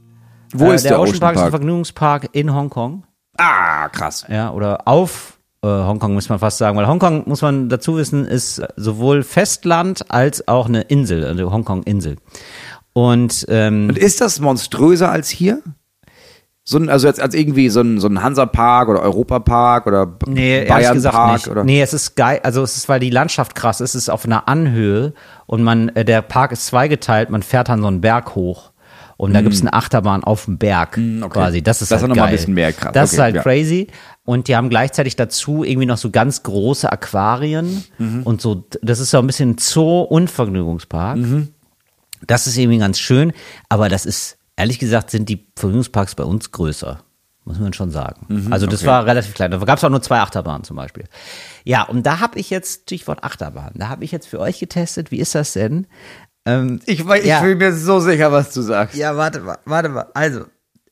[0.53, 1.35] Wo Äh, ist der, Ocean Park?
[1.35, 1.51] ist ein Park?
[1.51, 3.05] Vergnügungspark in Hongkong.
[3.39, 4.27] Ah, krass.
[4.29, 8.25] Ja, oder auf äh, Hongkong muss man fast sagen, weil Hongkong, muss man dazu wissen,
[8.27, 12.17] ist sowohl Festland als auch eine Insel, also Hongkong-Insel.
[12.93, 15.63] Und ähm, Und ist das monströser als hier?
[16.71, 20.65] So ein, also jetzt als irgendwie so ein, so ein Hansa-Park oder Europapark oder Nee,
[20.67, 21.49] Bayern-Park gesagt nicht.
[21.49, 21.65] oder?
[21.65, 24.25] Nee, es ist geil, also es ist, weil die Landschaft krass ist, es ist auf
[24.25, 25.13] einer Anhöhe
[25.47, 28.71] und man, äh, der Park ist zweigeteilt, man fährt dann so einen Berg hoch
[29.17, 31.23] und da gibt's eine Achterbahn auf dem Berg Mm.
[31.25, 31.33] okay.
[31.33, 31.63] quasi.
[31.63, 32.93] Das ist Das ist halt noch mal ein bisschen mehr krass.
[32.95, 33.43] Das ist Okay, halt ja.
[33.43, 33.87] crazy
[34.25, 38.23] und die haben gleichzeitig dazu irgendwie noch so ganz große Aquarien Mhm.
[38.23, 41.17] und so, das ist so ein bisschen Zoo und Vergnügungspark.
[41.19, 41.49] Mhm.
[42.27, 43.33] Das ist irgendwie ganz schön,
[43.69, 47.03] aber das ist, ehrlich gesagt, sind die Vergnügungsparks bei uns größer.
[47.45, 48.49] Muss man schon sagen.
[48.53, 48.93] also das Mhm, okay.
[48.99, 49.51] war relativ klein.
[49.51, 51.05] Da gab es auch nur zwei Achterbahnen zum Beispiel.
[51.65, 55.11] Ja, und da habe ich jetzt, Stichwort Achterbahn, da habe ich jetzt für euch getestet,
[55.11, 55.87] wie ist das denn?
[56.47, 57.41] Ähm, Ich, weiß- ich Ja.
[57.41, 58.95] bin mir so sicher, was du sagst.
[58.97, 60.07] ja, warte mal, warte mal.
[60.15, 60.45] Also.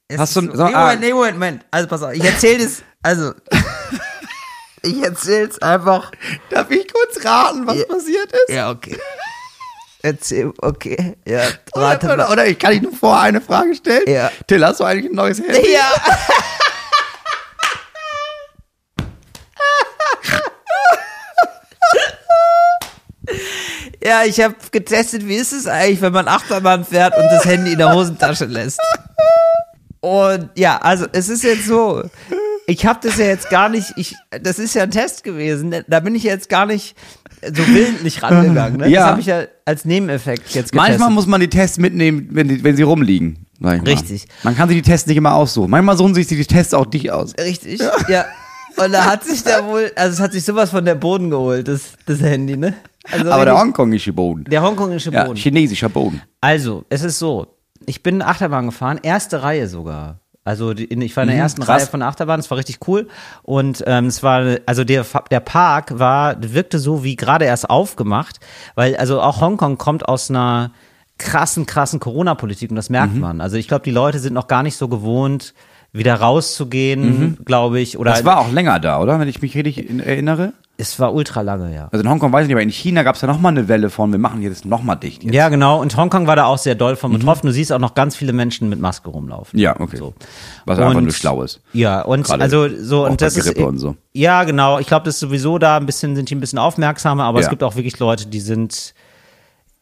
[0.08, 0.80] es Hast du- ist so, sag- nee, ah.
[0.80, 1.66] Moment, nee, Moment, Moment.
[1.70, 3.32] Also pass auf, ich erzähle das, also.
[4.82, 6.10] ich erzähle es einfach.
[6.50, 7.84] Darf ich kurz raten, was Ja.
[7.84, 8.54] passiert ist?
[8.54, 8.98] Ja, okay.
[10.02, 11.16] Erzähl, okay.
[11.26, 11.40] Ja,
[11.74, 12.32] Oder, warte oder, mal.
[12.32, 14.02] oder ich kann dich nur vorher eine Frage stellen.
[14.06, 14.30] Ja.
[14.46, 15.72] Till, hast du eigentlich ein neues Handy?
[15.72, 15.92] Ja.
[24.02, 27.72] Ja, ich habe getestet, wie ist es eigentlich, wenn man Achterbahn fährt und das Handy
[27.72, 28.80] in der Hosentasche lässt.
[30.00, 32.04] Und ja, also es ist jetzt so,
[32.66, 36.00] ich habe das ja jetzt gar nicht, ich, das ist ja ein Test gewesen, da
[36.00, 36.96] bin ich jetzt gar nicht
[37.42, 38.78] so willentlich rangegangen.
[38.80, 38.88] Ne?
[38.90, 39.00] Ja.
[39.00, 40.74] Das habe ich ja als Nebeneffekt jetzt getestet.
[40.74, 43.46] Manchmal muss man die Tests mitnehmen, wenn, die, wenn sie rumliegen.
[43.62, 44.26] Richtig.
[44.44, 45.70] Man kann sich die Tests nicht immer aussuchen.
[45.70, 47.34] Manchmal suchen sich die Tests auch dich aus.
[47.38, 48.24] Richtig, ja.
[48.76, 51.66] Und da hat sich da wohl, also es hat sich sowas von der Boden geholt,
[51.66, 52.74] das, das Handy, ne?
[53.10, 54.44] Also Aber der hongkongische Boden.
[54.44, 55.36] der hongkongische Ja, Boden.
[55.36, 56.22] chinesischer Boden.
[56.40, 60.20] Also, es ist so, ich bin Achterbahn gefahren, erste Reihe sogar.
[60.48, 61.82] Also die, ich war in der Mhm, ersten krass.
[61.82, 63.06] Reihe von der Achterbahn, es war richtig cool.
[63.42, 68.40] Und ähm, es war, also der, der Park war, wirkte so wie gerade erst aufgemacht,
[68.74, 70.70] weil also auch Hongkong kommt aus einer
[71.18, 73.20] krassen, krassen Corona-Politik und das merkt Mhm.
[73.20, 73.40] man.
[73.42, 75.52] Also ich glaube, die Leute sind noch gar nicht so gewohnt,
[75.92, 77.98] wieder rauszugehen, glaube ich.
[77.98, 78.14] Oder Mhm.
[78.16, 79.18] Das war auch länger da, oder?
[79.20, 80.52] Wenn ich mich richtig in- erinnere.
[80.80, 81.88] Es war ultra lange, ja.
[81.90, 83.90] Also in Hongkong weiß ich nicht, aber in China gab es ja nochmal eine Welle
[83.90, 85.24] von, wir machen jetzt nochmal dicht.
[85.24, 85.34] Jetzt.
[85.34, 85.80] Ja, genau.
[85.80, 87.48] Und Hongkong war da auch sehr doll von betroffen.
[87.48, 89.56] Du siehst auch noch ganz viele Menschen mit Maske rumlaufen.
[89.58, 89.62] Mhm.
[89.62, 89.96] Ja, okay.
[89.96, 90.14] So.
[90.66, 91.60] Was einfach Und- nur schlau ist.
[91.72, 93.96] Ja, und Gerade also so auch und das ist Grippe und so.
[94.12, 94.78] Ja, genau.
[94.78, 97.46] Ich glaube, das ist sowieso da ein bisschen sind die ein bisschen aufmerksamer, aber es
[97.46, 97.50] Ja.
[97.50, 98.94] gibt auch wirklich Leute, die sind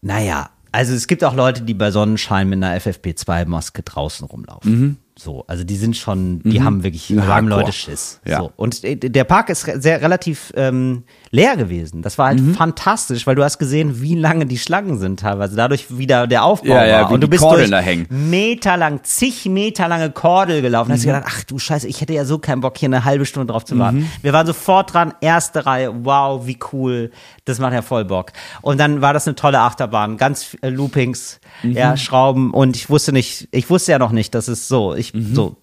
[0.01, 4.99] naja, also es gibt auch Leute, die bei Sonnenschein mit einer FFP2-Maske draußen rumlaufen.
[5.19, 7.17] So, also die sind schon, die haben wirklich, Mhm.
[7.17, 7.49] da haben.
[7.49, 8.21] Leute Schiss.
[8.27, 8.39] Ja.
[8.41, 8.53] So.
[8.57, 12.03] Und äh, der Park ist sehr relativ ähm, leer gewesen.
[12.03, 12.55] Das war halt Mhm.
[12.55, 15.57] fantastisch, weil du hast gesehen, wie lange die Schlangen sind teilweise.
[15.57, 17.11] Dadurch wieder der Aufbau Ja, ja, war.
[17.11, 18.07] wie Und du bist Kordeln durch hängen.
[18.11, 20.89] Meter lang, zig Meter lange Kordel gelaufen.
[20.91, 21.15] Da hast du Mhm.
[21.15, 23.65] gedacht, ach du Scheiße, ich hätte ja so keinen Bock, hier eine halbe Stunde drauf
[23.65, 24.11] zu warten.
[24.23, 27.11] Wir waren sofort dran, erste Reihe, wow, wie cool.
[27.45, 28.33] Das macht ja voll Bock.
[28.63, 31.73] Und dann war das eine tolle Achterbahn, ganz äh, Loopings, Mhm.
[31.73, 35.13] ja, Schrauben und ich wusste nicht, ich wusste ja noch nicht, dass es so, ich,
[35.15, 35.35] Mhm.
[35.35, 35.57] so.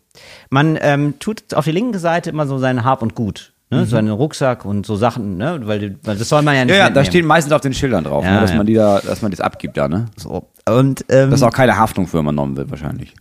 [0.50, 3.53] Man ähm, tut auf die linke Seite immer so sein Hab und Gut.
[3.70, 6.74] Ne, so einen Rucksack und so Sachen, ne, weil, weil das soll man ja nicht
[6.74, 6.78] Mhm.
[6.80, 8.58] Ja, ja, da steht meistens auf den Schildern drauf, Ja, ne, dass ja.
[8.58, 10.06] man die da, dass man das abgibt da, ne?
[10.16, 10.48] so.
[10.70, 13.16] Und, ähm, Dass auch keine Haftung für übernommen wird, wahrscheinlich.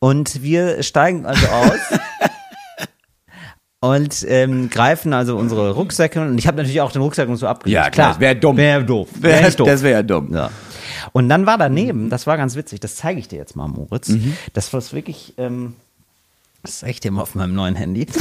[0.00, 1.78] Und wir steigen also aus
[3.80, 7.46] und ähm, greifen also unsere Rucksäcke und ich habe natürlich auch den Rucksack und so
[7.46, 7.74] abgelegt.
[7.84, 8.56] Ja, klar, das wär dumm.
[8.56, 9.08] Wäre doof.
[9.20, 9.66] Wär- Wär doof.
[9.68, 10.34] das wär ja dumm.
[10.34, 10.50] Ja.
[11.12, 14.08] Und dann war daneben, das war ganz witzig, das zeige ich dir jetzt mal, Moritz.
[14.08, 14.36] Mhm.
[14.52, 15.74] Das war wirklich, ähm,
[16.62, 18.06] das zeige ich dir mal auf meinem neuen Handy.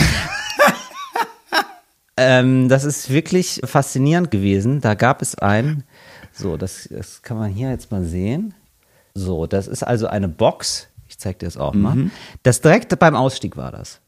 [2.21, 4.81] ähm, das ist wirklich faszinierend gewesen.
[4.81, 5.83] Da gab es ein,
[6.33, 8.53] so, das, das kann man hier jetzt mal sehen.
[9.13, 10.87] So, das ist also eine Box.
[11.07, 11.95] Ich zeig dir das auch mal.
[11.95, 12.11] Mhm.
[12.43, 14.00] Das direkt beim Ausstieg war das.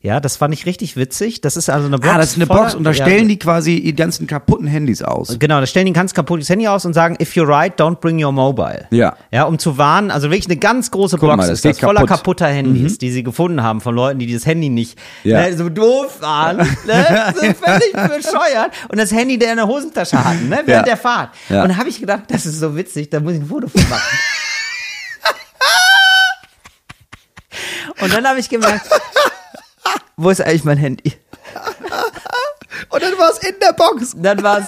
[0.00, 1.42] Ja, das fand ich richtig witzig.
[1.42, 2.14] Das ist also eine Box.
[2.14, 4.66] Ah, das ist eine voller- Box und da ja, stellen die quasi die ganzen kaputten
[4.66, 5.36] Handys aus.
[5.38, 7.96] Genau, da stellen die ein ganz kaputtes Handy aus und sagen, if you're right, don't
[7.96, 8.86] bring your mobile.
[8.90, 9.14] Ja.
[9.30, 11.78] Ja, um zu warnen, also wirklich eine ganz große Guck Box mal, das ist das
[11.80, 12.10] voller kaputt.
[12.10, 12.14] Mhm.
[12.16, 15.42] kaputter Handys, die sie gefunden haben von Leuten, die das Handy nicht Ja.
[15.42, 20.24] ne, so doof waren, ne, so völlig bescheuert und das Handy der in der Hosentasche
[20.24, 20.82] hatten, ne, während Ja.
[20.82, 21.28] der Fahrt.
[21.50, 21.62] Ja.
[21.62, 23.82] Und da habe ich gedacht, das ist so witzig, da muss ich ein Foto von
[23.90, 24.00] machen.
[28.00, 28.86] Und dann habe ich gemerkt,
[30.16, 31.14] wo ist eigentlich mein Handy?
[32.88, 34.14] Und dann war es in der Box.
[34.16, 34.66] Dann war es,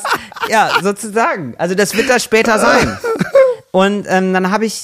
[0.50, 1.54] ja, sozusagen.
[1.58, 2.96] Also das wird da später sein.
[3.70, 4.82] Und ähm, dann habe ich,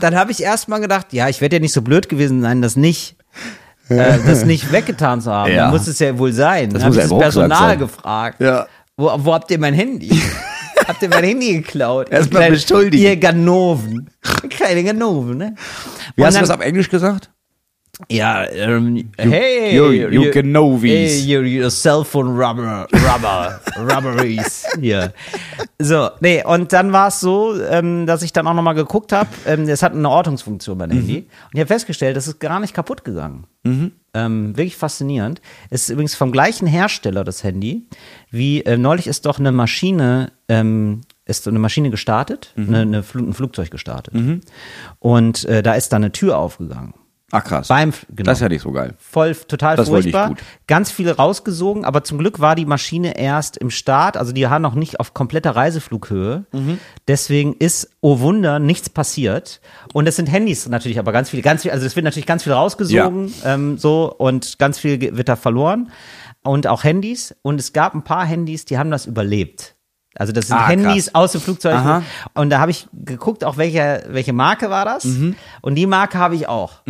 [0.00, 2.60] dann habe ich erst mal gedacht, ja, ich werde ja nicht so blöd gewesen sein,
[2.62, 3.16] das nicht,
[3.88, 5.52] äh, das nicht weggetan zu haben.
[5.52, 5.64] Ja.
[5.64, 6.70] Dann muss es ja wohl sein.
[6.70, 7.78] Das dann muss habe ich das Personal sein.
[7.78, 8.40] gefragt.
[8.40, 8.66] Ja.
[8.96, 10.20] Wo, wo habt ihr mein Handy?
[10.88, 12.08] habt ihr mein Handy geklaut?
[12.10, 13.04] Erst mal Kleine- beschuldigen.
[13.04, 14.10] Ihr Ganoven.
[14.50, 15.54] Kleine Ganoven, ne?
[16.16, 17.30] Wie Und hast du dann- das auf Englisch gesagt?
[18.10, 20.90] Ja, ähm, hey, you- you Genovis.
[20.90, 24.66] Hey, you, you cell phone rubber, rubber, rubberies.
[24.80, 25.12] Hier.
[25.78, 29.28] So, nee, und dann war es so, ähm, dass ich dann auch nochmal geguckt habe,
[29.46, 31.18] ähm, es hat eine Ortungsfunktion mein Handy.
[31.18, 33.46] Und ich habe festgestellt, das ist gar nicht kaputt gegangen.
[34.14, 35.40] Ähm, wirklich faszinierend.
[35.70, 37.86] Es ist übrigens vom gleichen Hersteller, das Handy,
[38.30, 43.02] wie äh, neulich ist doch eine Maschine, ähm, ist so eine Maschine gestartet, eine, eine
[43.04, 44.12] Fl ein Flugzeug gestartet.
[44.98, 46.92] Und äh, da ist dann eine Tür aufgegangen.
[47.34, 47.68] Ach krass.
[47.68, 48.94] Beim, genau Das ist ja nicht so geil.
[48.98, 50.28] voll total Das furchtbar.
[50.28, 50.38] gut.
[50.66, 54.60] Ganz viel rausgesogen, aber zum Glück war die Maschine erst im Start, also die haben
[54.60, 56.44] noch nicht auf kompletter Reiseflughöhe.
[56.52, 56.78] Mhm.
[57.08, 59.60] Deswegen ist, oh Wunder, nichts passiert.
[59.94, 62.42] Und es sind Handys natürlich, aber ganz viel, ganz viel, also es wird natürlich ganz
[62.44, 65.90] viel rausgesogen, ähm, so und ganz viel wird da verloren.
[66.44, 67.34] Und auch Handys.
[67.42, 69.74] Und es gab ein paar Handys, die haben das überlebt.
[70.14, 71.14] Also das sind Ah, Handys krass.
[71.14, 71.74] aus dem Flugzeug.
[71.74, 72.02] Aha.
[72.34, 75.04] Und da habe ich geguckt, auch welche, welche Marke war das.
[75.04, 75.36] Mhm.
[75.62, 76.82] Und die Marke habe ich auch.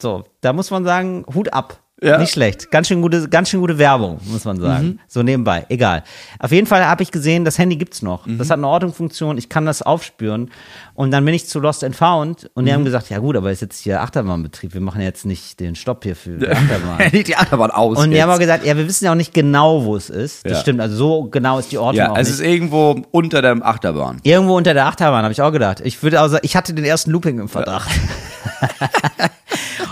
[0.00, 1.78] So, da muss man sagen, Hut ab.
[2.00, 2.18] Ja.
[2.18, 2.70] Nicht schlecht.
[2.70, 4.84] Ganz schön gute, ganz schön gute Werbung, muss man sagen.
[4.86, 4.98] Mhm.
[5.08, 5.66] So nebenbei.
[5.68, 6.04] Egal.
[6.38, 8.24] Auf jeden Fall habe ich gesehen, das Handy gibt's noch.
[8.24, 8.38] Mhm.
[8.38, 9.36] Das hat eine Ortungsfunktion.
[9.36, 10.50] Ich kann das aufspüren.
[10.94, 12.74] Und dann bin ich zu Lost and Found und die Mhm.
[12.76, 14.74] haben gesagt, ja gut, aber ist jetzt hier Achterbahnbetrieb.
[14.74, 17.10] Wir machen jetzt nicht den Stopp hier für die Achterbahn.
[17.24, 17.98] Die Achterbahn aus.
[17.98, 18.22] Und die jetzt.
[18.24, 20.44] haben auch gesagt, ja, wir wissen ja auch nicht genau, wo es ist.
[20.44, 20.58] Das Ja.
[20.60, 20.80] stimmt.
[20.80, 22.38] Also so genau ist die Ortung Ja, auch es nicht.
[22.38, 24.20] ist irgendwo unter der Achterbahn.
[24.22, 25.80] Irgendwo unter der Achterbahn, habe ich auch gedacht.
[25.84, 27.88] Ich würde also, ich hatte den ersten Looping im Verdacht.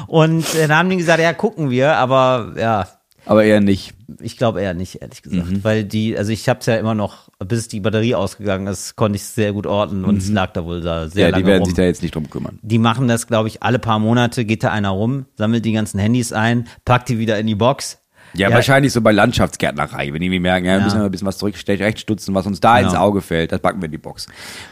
[0.06, 2.86] Und äh, dann haben die gesagt, ja, gucken wir, aber ja,
[3.24, 3.94] Aber eher nicht.
[4.20, 5.50] ich glaube eher nicht, ehrlich gesagt.
[5.50, 5.64] Mhm.
[5.64, 9.16] Weil die, also ich habe es ja immer noch, bis die Batterie ausgegangen ist, konnte
[9.16, 11.18] ich es sehr gut orten und es lag da wohl da sehr Mhm.
[11.20, 11.66] Ja, lange die werden rum.
[11.70, 12.58] sich da jetzt nicht drum kümmern.
[12.62, 15.98] Die machen das, glaube ich, alle paar Monate geht da einer rum, sammelt die ganzen
[15.98, 17.98] Handys ein, packt die wieder in die Box.
[18.36, 20.84] Ja, wahrscheinlich so bei Landschaftsgärtnerei, wenn die irgendwie merken, ja, Ja.
[20.84, 22.88] müssen wir ein bisschen was zurückstellen, rechtstutzen, was uns da Genau.
[22.90, 24.26] ins Auge fällt, das packen wir in die Box.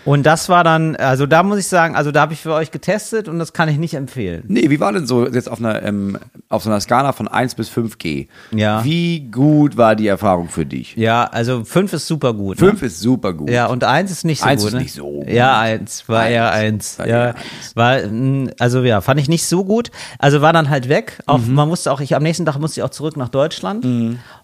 [0.04, 2.70] Und das war dann, also da muss ich sagen, also da habe ich für euch
[2.70, 4.44] getestet und das kann ich nicht empfehlen.
[4.48, 7.54] Nee, wie war denn so jetzt auf einer, ähm, auf so einer Skala von 1
[7.54, 8.28] bis 5G?
[8.52, 8.84] Ja.
[8.84, 10.96] Wie gut war die Erfahrung für dich?
[10.96, 12.60] Ja, also fünf ist super gut.
[12.60, 12.66] ne?
[12.68, 13.50] 5 ist super gut.
[13.50, 14.68] Ja, und eins ist nicht so Eins gut.
[14.68, 14.80] ist ne?
[14.82, 15.28] nicht so gut.
[15.28, 16.96] Ja, eins war eher eins.
[16.98, 17.74] Ja, eher eins.
[17.74, 19.90] war, mh, also ja, fand ich nicht so gut.
[20.18, 21.20] Also war dann halt weg.
[21.26, 21.54] Auch, Mhm.
[21.54, 23.53] Man musste auch, ich am nächsten Tag musste ich auch zurück nach Deutschland.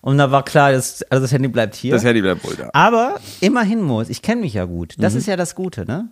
[0.01, 1.93] Und da war klar, das, also das Handy bleibt hier.
[1.93, 2.71] Das Handy bleibt wohl da.
[2.73, 4.95] Aber immerhin muss, ich kenne mich ja gut.
[4.99, 6.09] Das ist ja das Gute, ne?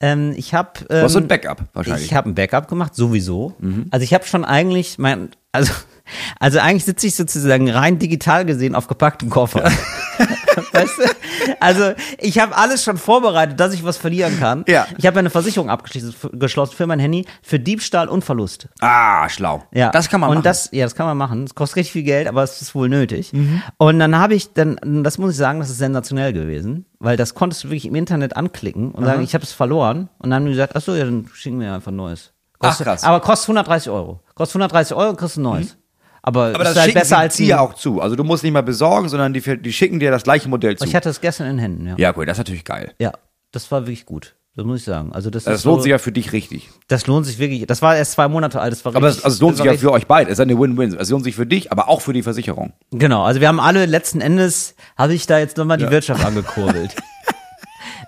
[0.00, 2.06] Ähm, ich habe ähm, Du hast so ein Backup wahrscheinlich.
[2.06, 3.54] ich habe ein Backup gemacht, sowieso.
[3.60, 3.86] Mhm.
[3.90, 5.72] Also ich habe schon eigentlich mein, also,
[6.40, 9.70] also eigentlich sitze ich sozusagen rein digital gesehen auf gepacktem Koffer.
[10.72, 11.56] weißt du?
[11.60, 14.64] Also ich habe alles schon vorbereitet, dass ich was verlieren kann.
[14.68, 14.86] Ja.
[14.98, 18.68] Ich habe eine Versicherung abgeschlossen geschlossen für mein Handy für Diebstahl und Verlust.
[18.80, 19.62] ah, schlau.
[19.72, 19.90] Ja.
[19.90, 20.44] Das kann man und machen.
[20.44, 21.44] Das, ja, das kann man machen.
[21.44, 23.32] Es kostet richtig viel Geld, aber es ist wohl nötig.
[23.32, 23.62] Mhm.
[23.78, 27.34] Und dann habe ich dann, das muss ich sagen, das ist sensationell gewesen, weil das
[27.34, 30.08] konntest du wirklich im Internet anklicken und sagen, ich habe es verloren.
[30.18, 32.32] Und dann haben die gesagt, ach so, ja, dann schicken wir einfach ein neues.
[32.58, 33.04] Kostet, Ach, krass.
[33.04, 34.20] Aber kostet 130 Euro.
[34.34, 35.74] Kostet 130 Euro und kriegst ein neues.
[35.74, 35.81] Mhm.
[36.22, 38.00] Aber ist das halt schicken besser sie als dir ein, auch zu.
[38.00, 40.84] Also du musst nicht mal besorgen, sondern die, die schicken dir das gleiche Modell zu.
[40.84, 41.94] Ich hatte es gestern in den Händen, ja.
[41.98, 42.92] ja, cool, das ist natürlich geil.
[42.98, 43.12] Ja,
[43.50, 44.34] das war wirklich gut.
[44.54, 45.12] Das muss ich sagen.
[45.12, 46.68] Also das, Das ist lohnt so, sich ja für dich richtig.
[46.86, 47.66] Das lohnt sich wirklich.
[47.66, 48.70] Das war erst zwei Monate alt.
[48.72, 50.30] Das war Aber es, richtig, also es lohnt das sich ja für euch beide.
[50.30, 50.94] Es ist eine Win-Win.
[50.98, 52.74] Es lohnt sich für dich, aber auch für die Versicherung.
[52.90, 56.94] Genau, also wir haben alle letzten Endes, habe ich da jetzt nochmal die Wirtschaft angekurbelt.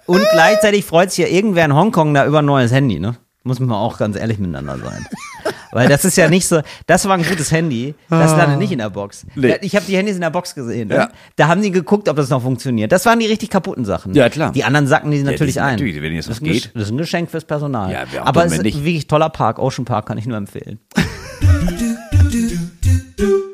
[0.06, 3.16] Und gleichzeitig freut sich ja irgendwer in Hongkong da über ein neues Handy, ne?
[3.44, 5.06] Muss man auch ganz ehrlich miteinander sein.
[5.72, 8.78] Weil das ist ja nicht so, das war ein gutes Handy, das landet nicht in
[8.78, 9.26] der Box.
[9.34, 9.56] Nee.
[9.60, 10.88] Ich habe die Handys in der Box gesehen.
[10.88, 10.94] Ne?
[10.94, 11.10] Ja.
[11.36, 12.92] Da haben die geguckt, ob das noch funktioniert.
[12.92, 14.14] Das waren die richtig kaputten Sachen.
[14.14, 14.52] Ja, klar.
[14.52, 15.72] Die anderen sacken die natürlich die ein.
[15.74, 16.76] natürlich, wenn jetzt das, was ist ein Gesch- geht.
[16.76, 17.90] das ist ein Geschenk fürs Personal.
[17.92, 20.78] Ja, auch Aber es ist ein wirklich toller Park, Ocean Park, kann ich nur empfehlen.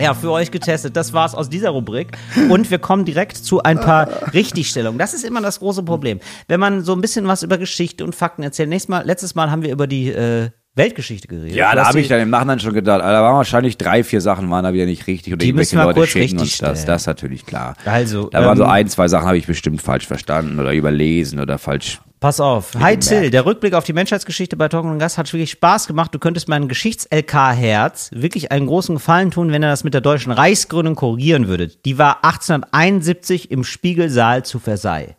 [0.00, 0.96] Ja, für euch getestet.
[0.96, 2.16] Das war's aus dieser Rubrik.
[2.48, 4.98] Und wir kommen direkt zu ein paar Richtigstellungen.
[4.98, 6.20] Das ist immer das große Problem.
[6.48, 8.68] Wenn man so ein bisschen was über Geschichte und Fakten erzählt.
[8.68, 11.56] Nächstes Mal, letztes Mal haben wir über die äh, Weltgeschichte geredet.
[11.56, 14.48] Ja, da habe ich dann im Nachhinein schon gedacht, da waren wahrscheinlich drei, vier Sachen
[14.50, 16.58] waren da wieder nicht richtig oder Die müssen irgendwelche wir Leute kurz schicken richtig uns
[16.58, 16.84] das.
[16.84, 17.74] Das ist natürlich klar.
[17.84, 21.40] Also, da waren so ähm, ein, zwei Sachen habe ich bestimmt falsch verstanden oder überlesen
[21.40, 22.00] oder falsch.
[22.20, 22.74] Pass auf.
[22.78, 26.14] Hi Till, der Rückblick auf die Menschheitsgeschichte bei Talk und Gast hat wirklich Spaß gemacht.
[26.14, 30.30] Du könntest meinem Geschichts-LK-Herz wirklich einen großen Gefallen tun, wenn er das mit der deutschen
[30.30, 31.68] Reichsgründung korrigieren würde.
[31.68, 35.14] Die war 1871 im Spiegelsaal zu Versailles.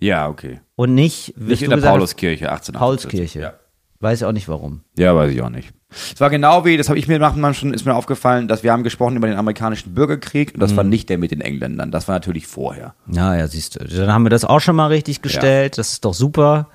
[0.00, 0.60] Ja, okay.
[0.76, 2.74] Und nicht, Nicht in der gesagt Pauluskirche 1880.
[2.78, 3.40] Paulskirche.
[3.40, 3.54] Ja.
[4.00, 4.80] Weiß ich auch nicht warum.
[4.96, 5.74] Ja, weiß ich auch nicht.
[6.14, 8.72] Es war genau wie, das habe ich mir machen schon, ist mir aufgefallen, dass wir
[8.72, 10.76] haben gesprochen über den amerikanischen Bürgerkrieg und das Mhm.
[10.76, 12.94] war nicht der mit den Engländern, das war natürlich vorher.
[13.10, 13.84] Ja, ja, siehst du.
[13.84, 15.78] Dann haben wir das auch schon mal richtig gestellt.
[15.78, 16.68] Das ist doch super.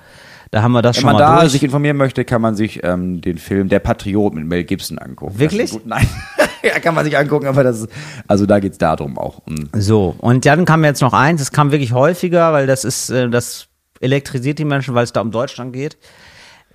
[0.51, 1.53] Da haben wir das Wenn schon man mal da durch.
[1.53, 5.39] sich informieren möchte, kann man sich ähm, den Film Der Patriot mit Mel Gibson angucken.
[5.39, 5.71] Wirklich?
[5.71, 5.86] Das gut.
[5.86, 6.05] Nein,
[6.63, 7.89] ja, kann man sich angucken, aber das ist,
[8.27, 9.41] also da geht's darum auch.
[9.47, 13.10] Um, So, und dann kam jetzt noch eins, es kam wirklich häufiger, weil das ist,
[13.12, 13.67] äh, das
[14.01, 15.97] elektrisiert die Menschen, weil es da um Deutschland geht.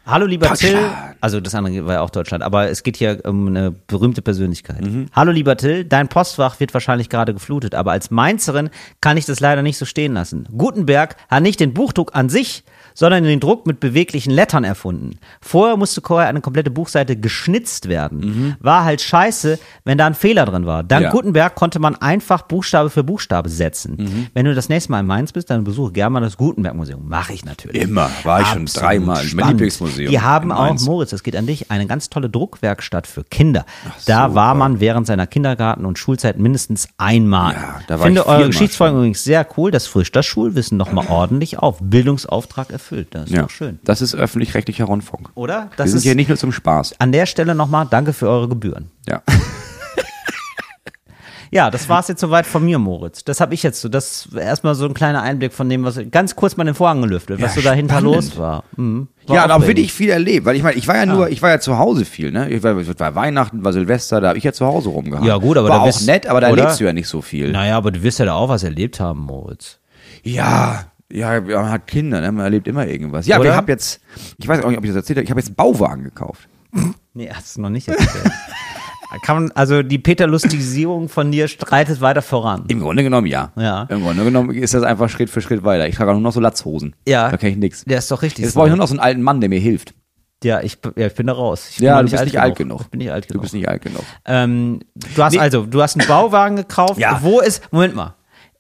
[0.07, 0.79] Hallo lieber Till,
[1.21, 4.81] also das andere war ja auch Deutschland, aber es geht hier um eine berühmte Persönlichkeit.
[4.81, 5.07] Mhm.
[5.13, 9.41] Hallo lieber Till, dein Postfach wird wahrscheinlich gerade geflutet, aber als Mainzerin kann ich das
[9.41, 10.47] leider nicht so stehen lassen.
[10.57, 12.63] Gutenberg hat nicht den Buchdruck an sich,
[12.97, 15.19] sondern den Druck mit beweglichen Lettern erfunden.
[15.41, 18.57] Vorher musste vorher eine komplette Buchseite geschnitzt werden.
[18.59, 20.83] War halt scheiße, wenn da ein Fehler drin war.
[20.83, 21.05] Dank Mhm.
[21.05, 21.11] Ja.
[21.11, 23.97] Gutenberg konnte man einfach Buchstabe für Buchstabe setzen.
[23.99, 24.27] Mhm.
[24.33, 27.07] Wenn du das nächste Mal in Mainz bist, dann besuche gerne mal das Gutenberg-Museum.
[27.07, 27.83] Mache ich natürlich.
[27.83, 28.09] Immer.
[28.25, 29.17] War ich schon dreimal.
[29.19, 29.51] Mein spannend.
[29.51, 30.81] Lieblingsmuseum Die haben auch.
[30.81, 33.67] Moritz, das geht an dich, eine ganz tolle Druckwerkstatt für Kinder.
[34.07, 34.35] da super.
[34.35, 37.53] war man während seiner Kindergarten- und Schulzeit mindestens einmal.
[37.53, 39.71] Ja, da war Finde ich eure Geschichtsfolgen übrigens sehr cool.
[39.71, 41.77] Das frischt das Schulwissen nochmal ordentlich auf.
[41.81, 42.86] Bildungsauftrag erfüllt.
[43.11, 43.79] Das ist ja, doch schön.
[43.85, 45.31] das ist öffentlich-rechtlicher Rundfunk.
[45.35, 45.63] Oder?
[45.71, 46.95] Wir Das sind ist hier nicht nur zum Spaß.
[46.99, 48.91] an der Stelle nochmal danke für eure Gebühren.
[49.09, 49.23] Ja.
[51.53, 53.23] Ja, das war's jetzt soweit von mir, Moritz.
[53.23, 53.89] Das habe ich jetzt so.
[53.89, 57.41] Das erstmal so ein kleiner Einblick von dem, was ganz kurz mal den Vorhang gelüftet,
[57.41, 58.15] was Ja, so dahinter spannend.
[58.17, 58.65] los war.
[58.77, 59.07] Mhm.
[59.29, 61.41] War Ja, da bei wirklich viel erlebt, weil ich meine, ich war ja nur, ich
[61.43, 62.51] war ja zu Hause viel, ne?
[62.51, 65.27] Ich war, war Weihnachten, war Silvester, da habe ich ja zu Hause rumgehangen.
[65.27, 66.63] Ja, gut, aber war da auch bist- nett, aber da oder?
[66.63, 67.53] erlebst du ja nicht so viel.
[67.53, 69.79] Naja, aber du wirst ja da auch was erlebt haben, Moritz.
[70.25, 72.33] Ja, ja, man hat Kinder, ne?
[72.33, 73.27] man erlebt immer irgendwas.
[73.27, 74.01] Ja, aber ich habe jetzt,
[74.39, 76.49] ich weiß auch nicht, ob ich das erzählt habe, ich habe jetzt einen Bauwagen gekauft.
[77.15, 78.31] Nee, hast du noch nicht erzählt.
[79.23, 82.65] Kann man, also die Peter-Lustisierung von dir streitet weiter voran.
[82.69, 83.53] Im Grunde genommen ja.
[83.57, 83.85] Ja.
[83.85, 85.89] Im Grunde genommen ist das einfach Schritt für Schritt weiter.
[85.89, 86.95] Ich trage auch nur noch so Latzhosen.
[87.07, 87.31] Ja.
[87.31, 87.85] Da kann ich nichts.
[87.85, 88.45] Der ist doch richtig.
[88.45, 88.59] Jetzt so.
[88.61, 89.95] brauche ich nur noch so einen alten Mann, der mir hilft.
[90.45, 91.69] ja, ich, ja, ich bin da raus.
[91.71, 92.81] Ich bin Ja, du bist nicht alt genug.
[92.83, 93.43] Ich bin nicht alt Du genug.
[93.43, 94.03] bist nicht alt genug.
[94.27, 95.39] Ähm, du hast Nee.
[95.39, 96.99] also, du hast einen Bauwagen gekauft.
[96.99, 97.21] Ja.
[97.23, 98.16] Wo ist, Moment mal.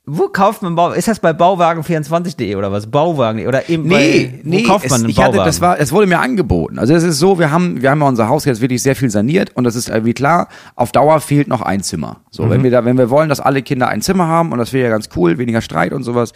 [0.09, 0.93] Wo kauft man Bau?
[0.93, 2.87] Ist das bei Bauwagen24.de oder was?
[2.87, 5.35] Bauwagen oder eben Nee, bei, wo nee, kauft man es, einen ich Bauwagen?
[5.39, 6.79] hatte, das war, es wurde mir angeboten.
[6.79, 9.11] Also es ist so, wir haben, wir haben ja unser Haus jetzt wirklich sehr viel
[9.11, 12.21] saniert und das ist irgendwie klar, auf Dauer fehlt noch ein Zimmer.
[12.31, 12.51] So, Mhm.
[12.51, 14.85] wenn wir da, wenn wir wollen, dass alle Kinder ein Zimmer haben und das wäre
[14.85, 16.33] ja ganz cool, weniger Streit und sowas,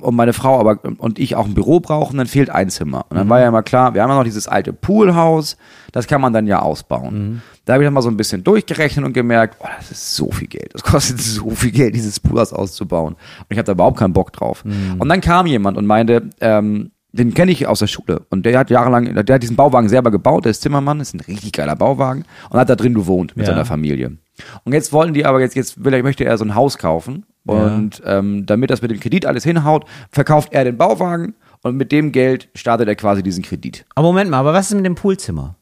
[0.00, 3.06] und meine Frau aber und ich auch ein Büro brauchen, dann fehlt ein Zimmer.
[3.08, 3.16] Und Mhm.
[3.20, 5.56] dann war ja immer klar, wir haben ja noch dieses alte Poolhaus,
[5.92, 7.14] das kann man dann ja ausbauen.
[7.14, 7.42] Mhm.
[7.66, 10.30] Da habe ich dann mal so ein bisschen durchgerechnet und gemerkt, oh, das ist so
[10.30, 10.72] viel Geld.
[10.72, 13.14] Das kostet so viel Geld, dieses Poolhaus auszubauen.
[13.14, 14.64] Und ich habe da überhaupt keinen Bock drauf.
[14.64, 14.96] Mhm.
[14.98, 18.22] Und dann kam jemand und meinte, ähm, den kenne ich aus der Schule.
[18.30, 21.20] Und der hat jahrelang, der hat diesen Bauwagen selber gebaut, der ist Zimmermann, ist ein
[21.20, 23.52] richtig geiler Bauwagen und hat da drin gewohnt mit Ja.
[23.52, 24.16] seiner Familie.
[24.64, 27.24] Und jetzt wollten die aber, jetzt, jetzt will er, möchte er so ein Haus kaufen.
[27.46, 31.90] Und ähm, damit das mit dem Kredit alles hinhaut, verkauft er den Bauwagen und mit
[31.92, 33.84] dem Geld startet er quasi diesen Kredit.
[33.94, 35.54] aber Moment mal, aber was ist mit dem Poolzimmer?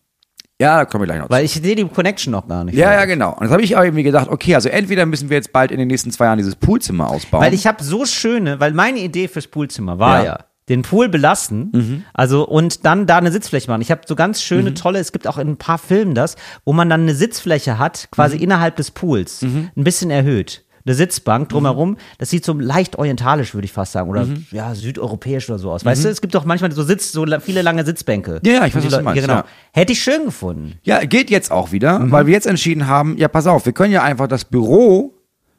[0.61, 1.33] Ja, da kommen wir gleich noch zu.
[1.33, 2.77] Weil ich sehe die Connection noch gar nicht.
[2.77, 3.33] Ja, ja, genau.
[3.33, 5.79] Und jetzt habe ich auch irgendwie gedacht, okay, also entweder müssen wir jetzt bald in
[5.79, 7.43] den nächsten zwei Jahren dieses Poolzimmer ausbauen.
[7.43, 10.39] Weil ich habe so schöne, weil meine Idee fürs Poolzimmer war ja, Ja.
[10.69, 13.83] den Pool belassen, also und dann da eine Sitzfläche machen.
[13.83, 16.73] Ich habe so ganz schöne, tolle, es gibt auch in ein paar Filmen das, wo
[16.73, 20.64] man dann eine Sitzfläche hat, quasi innerhalb des Pools, ein bisschen erhöht.
[20.87, 25.49] Eine Sitzbank drumherum, das sieht so leicht orientalisch, würde ich fast sagen, oder ja, südeuropäisch
[25.49, 25.83] oder so aus.
[25.83, 28.41] Weißt du, es gibt doch manchmal so Sitz, so viele lange Sitzbänke.
[28.45, 29.35] Ja, ja, ich weiß, die was du meinst, genau.
[29.35, 29.45] ja.
[29.73, 30.75] Hätte ich schön gefunden.
[30.83, 33.93] Ja, geht jetzt auch wieder, weil wir jetzt entschieden haben, ja, pass auf, wir können
[33.93, 35.15] ja einfach das Büro,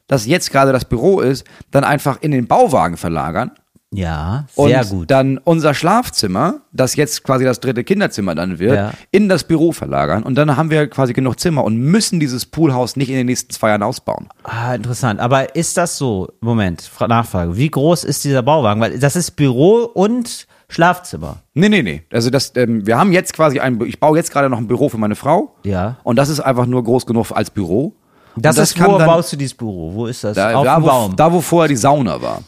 [0.05, 3.51] das jetzt gerade das Büro ist, dann einfach in den Bauwagen verlagern.
[3.95, 5.11] Ja, Und sehr gut.
[5.11, 8.91] dann unser Schlafzimmer, das jetzt quasi das dritte Kinderzimmer dann wird, Ja.
[9.11, 10.23] in das Büro verlagern.
[10.23, 13.51] Und dann haben wir quasi genug Zimmer und müssen dieses Poolhaus nicht in den nächsten
[13.51, 14.27] zwei Jahren ausbauen.
[14.43, 15.19] Ah, interessant.
[15.19, 16.29] Aber ist das so?
[16.41, 17.55] Moment, Fra- Nachfrage.
[17.57, 18.81] Wie groß ist dieser Bauwagen?
[18.81, 21.37] Weil das ist Büro und Schlafzimmer.
[21.53, 22.03] Nee, nee, nee.
[22.11, 24.89] Also das, ähm, wir haben jetzt quasi ein, ich baue jetzt gerade noch ein Büro
[24.89, 25.55] für meine Frau.
[25.63, 25.97] Ja.
[26.03, 27.93] Und das ist einfach nur groß genug als Büro.
[28.35, 29.91] Das, und ist, wo dann- baust du dieses Büro?
[29.93, 30.35] Wo ist das?
[30.35, 31.15] Da, Auf da, dem wo, Baum.
[31.15, 32.41] da, wo vorher die Sauna war.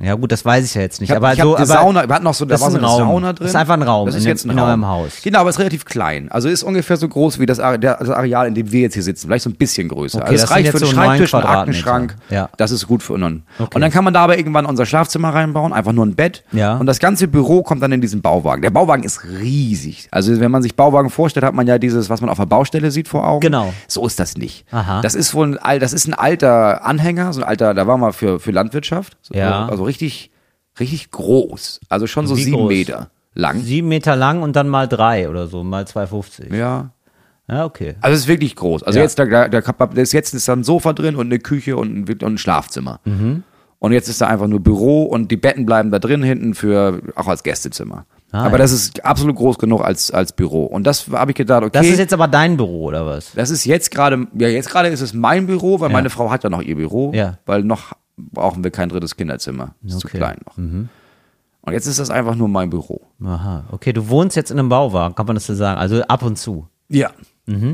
[0.00, 1.10] Ja gut, das weiß ich ja jetzt nicht.
[1.10, 2.84] Ich hab, aber ich so, aber Sauna, wir hatten noch so, da war so ein
[2.84, 2.98] eine Raum.
[2.98, 3.36] Sauna drin.
[3.44, 4.68] Das ist einfach ein Raum Das ist in, jetzt ein in Raum.
[4.68, 5.12] eurem Haus.
[5.22, 6.30] Genau, aber es ist relativ klein.
[6.30, 9.26] Also ist ungefähr so groß wie das, das Areal, in dem wir jetzt hier sitzen.
[9.26, 10.18] Vielleicht so ein bisschen größer.
[10.18, 11.44] Okay, also das reicht für einen so Schreibtisch, einen.
[11.44, 12.16] Aktenschrank.
[12.30, 12.48] Ja.
[12.56, 13.42] Das ist gut für uns.
[13.58, 13.70] Okay.
[13.74, 16.44] Und dann kann man da aber irgendwann unser Schlafzimmer reinbauen, einfach nur ein Bett.
[16.52, 16.76] Ja.
[16.76, 18.62] Und das ganze Büro kommt dann in diesen Bauwagen.
[18.62, 20.08] Der Bauwagen ist riesig.
[20.10, 22.90] Also wenn man sich Bauwagen vorstellt, hat man ja dieses, was man auf der Baustelle
[22.90, 23.40] sieht vor Augen.
[23.40, 23.72] Genau.
[23.86, 24.64] So ist das nicht.
[24.70, 25.00] Aha.
[25.00, 28.12] Das ist wohl ein, das ist ein alter Anhänger, so ein alter, da war mal
[28.12, 29.16] für, für Landwirtschaft.
[29.22, 29.66] So, Ja.
[29.66, 30.30] Also richtig,
[30.78, 31.80] richtig groß.
[31.88, 32.68] Also schon so Wie sieben groß?
[32.68, 33.60] Meter lang.
[33.60, 36.54] Sieben Meter lang und dann mal drei oder so, mal 2,50.
[36.54, 36.90] Ja.
[37.50, 37.94] Ja, okay.
[38.02, 38.82] Also es ist wirklich groß.
[38.82, 39.04] Also Ja.
[39.04, 41.96] jetzt, da, da, da, ist jetzt ist da ein Sofa drin und eine Küche und
[42.08, 43.00] ein, und ein Schlafzimmer.
[43.04, 43.42] Mhm.
[43.78, 47.00] Und jetzt ist da einfach nur Büro und die Betten bleiben da drin hinten für,
[47.14, 48.06] auch als Gästezimmer.
[48.32, 48.58] Ah, aber ja.
[48.58, 50.64] das ist absolut groß genug als, als Büro.
[50.64, 51.70] Und das habe ich gedacht, okay.
[51.72, 53.32] Das ist jetzt aber dein Büro, oder was?
[53.34, 56.44] Das ist jetzt gerade, ja, jetzt gerade ist es mein Büro, weil meine Frau hat
[56.44, 57.38] ja noch ihr Büro, Ja.
[57.46, 59.74] weil noch brauchen wir kein drittes Kinderzimmer.
[59.84, 60.18] Ist zu Okay.
[60.18, 60.56] klein noch.
[60.56, 63.00] Und jetzt ist das einfach nur mein Büro.
[63.24, 65.78] Aha, okay, du wohnst jetzt in einem Bauwagen, kann man das so sagen?
[65.78, 66.66] Also ab und zu.
[66.88, 67.10] Ja.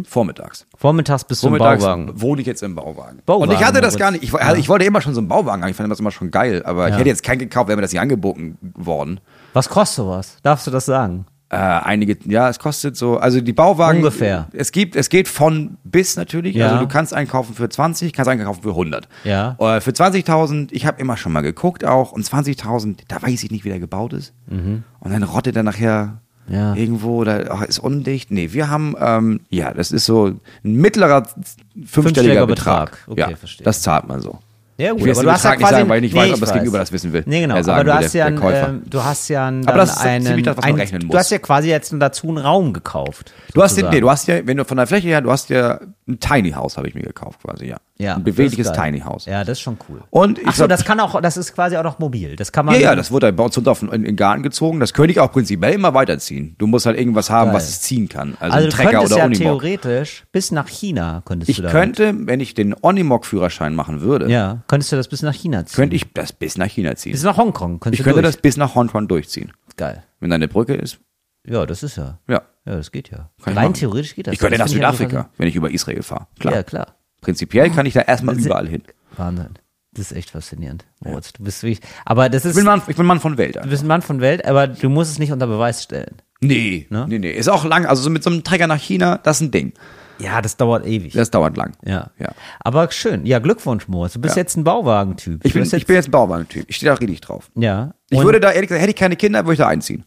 [0.07, 0.67] Vormittags.
[0.77, 2.21] Vormittags bist du im Vormittags Bauwagen.
[2.21, 3.21] wohne ich jetzt im Bauwagen.
[3.27, 4.23] Bauwagen, Und ich hatte das gar nicht.
[4.23, 5.71] Ich, wo- ich wollte immer schon so einen Bauwagen haben.
[5.71, 6.63] Ich fand das immer schon geil.
[6.65, 9.19] Aber ich hätte jetzt keinen gekauft, wäre mir das nicht angeboten worden.
[9.53, 10.37] Was kostet sowas?
[10.45, 11.27] Darfst du das sagen?
[11.51, 13.99] Äh, einige, ja, es kostet so, also die Bauwagen.
[13.99, 14.49] Ungefähr.
[14.53, 16.57] Es gibt, es geht von bis natürlich.
[16.57, 16.69] Ja.
[16.69, 19.07] Also du kannst einkaufen für 20, kannst einkaufen für 100.
[19.25, 19.57] Ja.
[19.61, 22.13] Äh, für 20.000, ich habe immer schon mal geguckt auch.
[22.13, 24.33] Und 20.000, da weiß ich nicht, wie der gebaut ist.
[24.49, 26.55] Und dann rottet er nachher Mhm.
[26.55, 26.75] Ja.
[26.75, 28.31] irgendwo oder ach, ist undicht.
[28.31, 30.27] Nee, wir haben, ähm, ja, das ist so
[30.63, 32.91] ein mittlerer fünfstelliger Fünfstelliger Betrag.
[32.91, 33.09] Betrag.
[33.09, 33.65] Okay, ja, verstehe.
[33.65, 34.41] Das zahlt man so.
[34.77, 36.79] Ja, Ich will jetzt den Betrag nicht sagen, weil ich nicht weiß, ob das Gegenüber
[36.79, 37.23] das wissen will.
[37.27, 37.55] Nee, genau.
[37.55, 39.79] Er Aber du will, hast, der- ja der ein, ähm, du hast ja einen, Aber
[39.79, 41.17] das ist einen, ziemlich das, was man rechnen Du muss.
[41.17, 43.33] hast ja quasi jetzt dazu einen Raum gekauft.
[43.55, 43.95] Du hast, den, sozusagen.
[43.95, 46.51] nee, du hast ja, wenn du von der Fläche her, du hast ja ein Tiny
[46.53, 47.79] House, habe ich mir gekauft quasi, ja.
[47.97, 48.71] ja, ein bewegliches.
[48.73, 49.25] Tiny House.
[49.25, 50.03] Ja, das ist schon cool.
[50.11, 52.37] Und ich Ach so, das kann auch, das ist quasi auch noch mobil.
[52.37, 52.75] Das kann man.
[52.75, 54.81] Ja, ja, das wurde bei uns unter in, in den Garten gezogen.
[54.81, 56.57] Das könnte ich auch prinzipiell immer weiterziehen.
[56.59, 57.57] Du musst halt irgendwas haben, Geil.
[57.57, 58.37] was es ziehen kann.
[58.39, 59.39] Also, also ein Trecker oder ja Unimog.
[59.63, 61.71] theoretisch bis nach China könntest Ich du da.
[61.71, 65.77] könnte, wenn ich den Onimog-Führerschein machen würde, Ja, könntest du das bis nach China ziehen.
[65.77, 67.13] könnte ich das bis nach China ziehen.
[67.13, 67.81] bis nach Hongkong.
[67.81, 68.35] Könntest Ich du könnte durch.
[68.35, 69.53] das bis nach Hongkong durchziehen.
[69.77, 70.05] Geil.
[70.21, 70.99] Wenn da eine Brücke ist,
[71.47, 72.19] Ja, das ist ja.
[72.29, 72.43] ja.
[72.67, 73.31] Ja, das geht ja.
[73.43, 74.33] Kann ich Rein theoretisch geht das.
[74.35, 76.27] Ich könnte nach finde ich Südafrika, wenn ich über Israel fahre.
[76.39, 76.55] Klar.
[76.55, 76.95] Ja, klar.
[77.21, 78.83] Prinzipiell kann ich da erstmal überall hin.
[79.17, 79.51] Wahnsinn.
[79.93, 80.85] Das ist echt faszinierend.
[81.01, 81.81] Moritz, du bist wirklich.
[82.05, 82.53] Aber das ist.
[82.53, 83.57] Ich bin Mann, ich bin Mann von Welt.
[83.57, 86.17] du bist ein Mann von Welt, aber du musst es nicht unter Beweis stellen.
[86.41, 87.07] Nee, Ne?
[87.09, 87.31] nee, nee.
[87.31, 87.87] Ist auch lang.
[87.87, 89.73] Also so mit so einem Träger nach China, das ist ein Ding.
[90.19, 91.13] Ja, das dauert ewig.
[91.13, 91.77] Das dauert lang.
[91.85, 92.11] ja.
[92.19, 92.31] Ja.
[92.61, 93.27] Aber schön.
[93.27, 94.15] Ja, Glückwunsch, Moritz.
[94.15, 94.43] Du bist Ja.
[94.43, 95.45] jetzt ein Bauwagentyp.
[95.45, 96.65] Ich bin, bist ich bin jetzt ein Bauwagentyp.
[96.69, 97.51] Ich stehe da richtig drauf.
[97.57, 97.95] Ja.
[98.11, 100.05] Ich Und- würde da, ehrlich gesagt, hätte ich keine Kinder, würde ich da einziehen.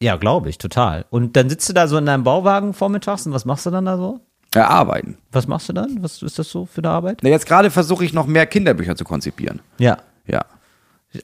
[0.00, 1.04] Ja, glaube ich, total.
[1.10, 3.84] Und dann sitzt du da so in deinem Bauwagen vormittags und was machst du dann
[3.84, 4.20] da so?
[4.54, 5.18] Äh, arbeiten.
[5.32, 6.02] Was machst du dann?
[6.02, 7.18] Was ist das so für eine Arbeit?
[7.22, 9.60] Na, jetzt gerade versuche ich noch mehr Kinderbücher zu konzipieren.
[9.78, 9.98] Ja.
[10.26, 10.44] Ja.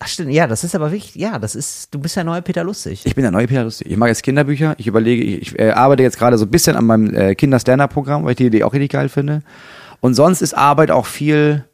[0.01, 0.33] Ach, stimmt.
[0.33, 1.15] Ja, das ist aber wichtig.
[1.17, 3.03] Ja, das ist, du bist ja neuer Peter Lustig.
[3.05, 3.91] Ich bin der neue Peter Lustig.
[3.91, 4.75] Ich mache jetzt Kinderbücher.
[4.79, 8.25] Ich überlege, ich, ich äh, arbeite jetzt gerade so ein bisschen an meinem äh, Kinder-Stand-Up-Programm,
[8.25, 9.43] weil ich die Idee auch richtig geil finde.
[10.01, 11.65] Und sonst ist Arbeit auch viel,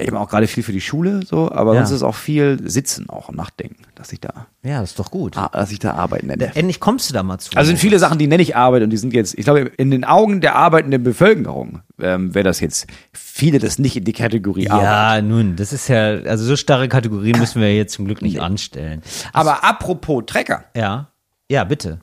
[0.00, 1.80] ja, ich mache auch gerade viel für die Schule, so, aber Ja.
[1.84, 5.10] sonst ist auch viel Sitzen auch und Nachdenken, dass ich da, Ja, das ist doch
[5.10, 5.36] gut.
[5.36, 6.54] ah, dass ich da Arbeit nenne.
[6.56, 7.56] Endlich kommst du da mal zu.
[7.56, 9.90] Also sind viele Sachen, die nenne ich Arbeit und die sind jetzt, ich glaube, in
[9.90, 14.68] den Augen der arbeitenden Bevölkerung ähm, wäre das jetzt, viele das nicht in die Kategorie
[14.70, 14.84] Arbeit.
[14.84, 18.40] Ja, nun, das ist ja, also so starre Kategorien müssen wir jetzt zum Glück nicht
[18.40, 19.02] anstellen.
[19.32, 21.08] Aber apropos Trecker, Ja.
[21.50, 21.98] Ja, bitte.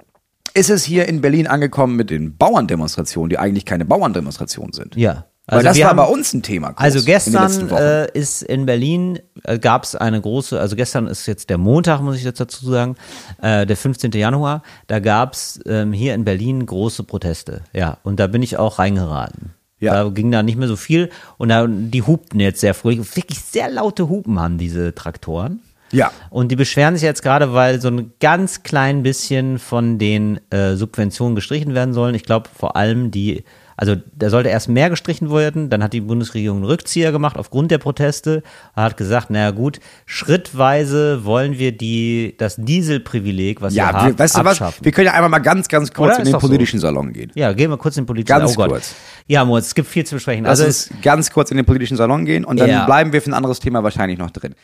[0.54, 4.96] ist es hier in Berlin angekommen mit den Bauerndemonstrationen, die eigentlich keine Bauerndemonstrationen sind.
[4.96, 5.26] Ja.
[5.50, 6.72] Weil das wir war haben- bei uns ein Thema.
[6.72, 7.82] groß Also in gestern Wochen.
[7.82, 12.02] äh, ist in Berlin äh, gab es eine große, also gestern ist jetzt der Montag,
[12.02, 12.96] muss ich jetzt dazu sagen,
[13.42, 14.12] äh, der 15.
[14.12, 14.62] Januar.
[14.88, 17.62] Da gab es ähm, hier in Berlin große Proteste.
[17.74, 19.54] Ja, und da bin ich auch reingeraten.
[19.80, 20.04] Ja.
[20.04, 23.16] Da ging da nicht mehr so viel und da, die hupten jetzt sehr fröhlich.
[23.16, 25.62] Wirklich sehr laute Hupen haben diese Traktoren.
[25.92, 26.12] Ja.
[26.30, 30.76] Und die beschweren sich jetzt gerade, weil so ein ganz klein bisschen von den äh,
[30.76, 32.16] Subventionen gestrichen werden sollen.
[32.16, 33.46] Ich glaube vor allem die,
[33.78, 37.72] also da sollte erst mehr gestrichen werden, dann hat die Bundesregierung einen Rückzieher gemacht aufgrund
[37.72, 38.44] der Proteste,
[38.76, 44.20] hat gesagt, naja gut, schrittweise wollen wir die, das Dieselprivileg, was ja, wir haben, wir,
[44.20, 44.48] weißt du was?
[44.62, 44.84] abschaffen.
[44.84, 46.16] Wir können ja einfach mal ganz, ganz kurz Oder?
[46.18, 46.48] in Ist den doch so.
[46.48, 47.32] politischen Salon gehen.
[47.36, 48.96] ja, gehen wir kurz in den politischen Ganz oh kurz.
[49.28, 50.44] Ja, Moritz, es gibt viel zu besprechen.
[50.44, 52.86] Lass Also uns ganz kurz in den politischen Salon gehen und dann Ja.
[52.86, 54.56] bleiben wir für ein anderes Thema wahrscheinlich noch drin.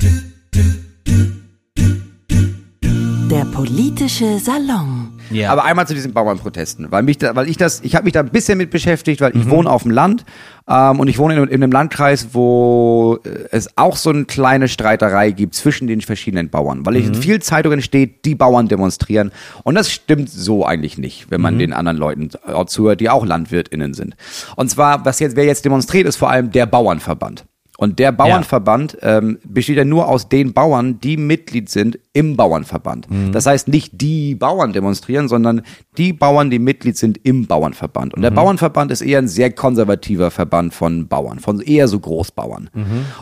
[3.30, 5.03] Der politische Salon.
[5.34, 5.52] Ja.
[5.52, 8.22] Aber einmal zu diesen Bauernprotesten, weil mich da, weil ich das, ich habe mich da
[8.22, 9.42] ein bisschen mit beschäftigt, weil Mhm.
[9.42, 10.26] ich wohne auf dem Land
[10.68, 14.68] ähm, und ich wohne in, in einem Landkreis, wo äh, es auch so eine kleine
[14.68, 17.14] Streiterei gibt zwischen den verschiedenen Bauern, weil ich Mhm.
[17.14, 19.32] in vielen Zeitungen steht, die Bauern demonstrieren
[19.64, 21.44] und das stimmt so eigentlich nicht, wenn Mhm.
[21.44, 22.30] man den anderen Leuten
[22.68, 24.16] zuhört, die auch LandwirtInnen sind.
[24.56, 27.46] Und zwar, was jetzt wer jetzt demonstriert, ist vor allem der Bauernverband.
[27.84, 33.08] Und der Bauernverband ähm, besteht ja nur aus den Bauern, die Mitglied sind im Bauernverband.
[33.34, 35.64] Das heißt nicht die Bauern demonstrieren, sondern
[35.98, 38.14] die Bauern, die Mitglied sind im Bauernverband.
[38.14, 42.70] Und der Bauernverband ist eher ein sehr konservativer Verband von Bauern, von eher so Großbauern.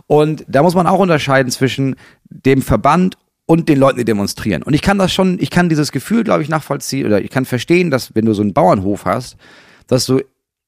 [0.06, 1.96] Und da muss man auch unterscheiden zwischen
[2.30, 4.62] dem Verband und den Leuten, die demonstrieren.
[4.62, 7.46] Und ich kann das schon, ich kann dieses Gefühl, glaube ich, nachvollziehen oder ich kann
[7.46, 9.38] verstehen, dass wenn du so einen Bauernhof hast,
[9.88, 10.22] dass du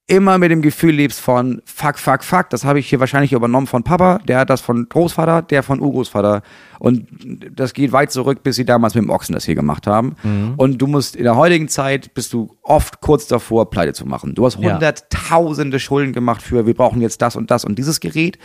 [0.08, 3.68] immer mit dem Gefühl lebst von fuck, fuck, fuck, das habe ich hier wahrscheinlich übernommen
[3.68, 6.41] von Papa, der hat das von Großvater, der von Urgroßvater
[6.80, 7.08] und
[7.56, 10.16] das geht weit zurück, bis sie damals mit dem Ochsen das hier gemacht haben.
[10.58, 14.36] Und du musst in der heutigen Zeit bist du oft kurz davor, pleite zu machen.
[14.36, 14.74] Du hast Ja.
[14.74, 18.38] hunderttausende Schulden gemacht für, wir brauchen jetzt das und das und dieses Gerät.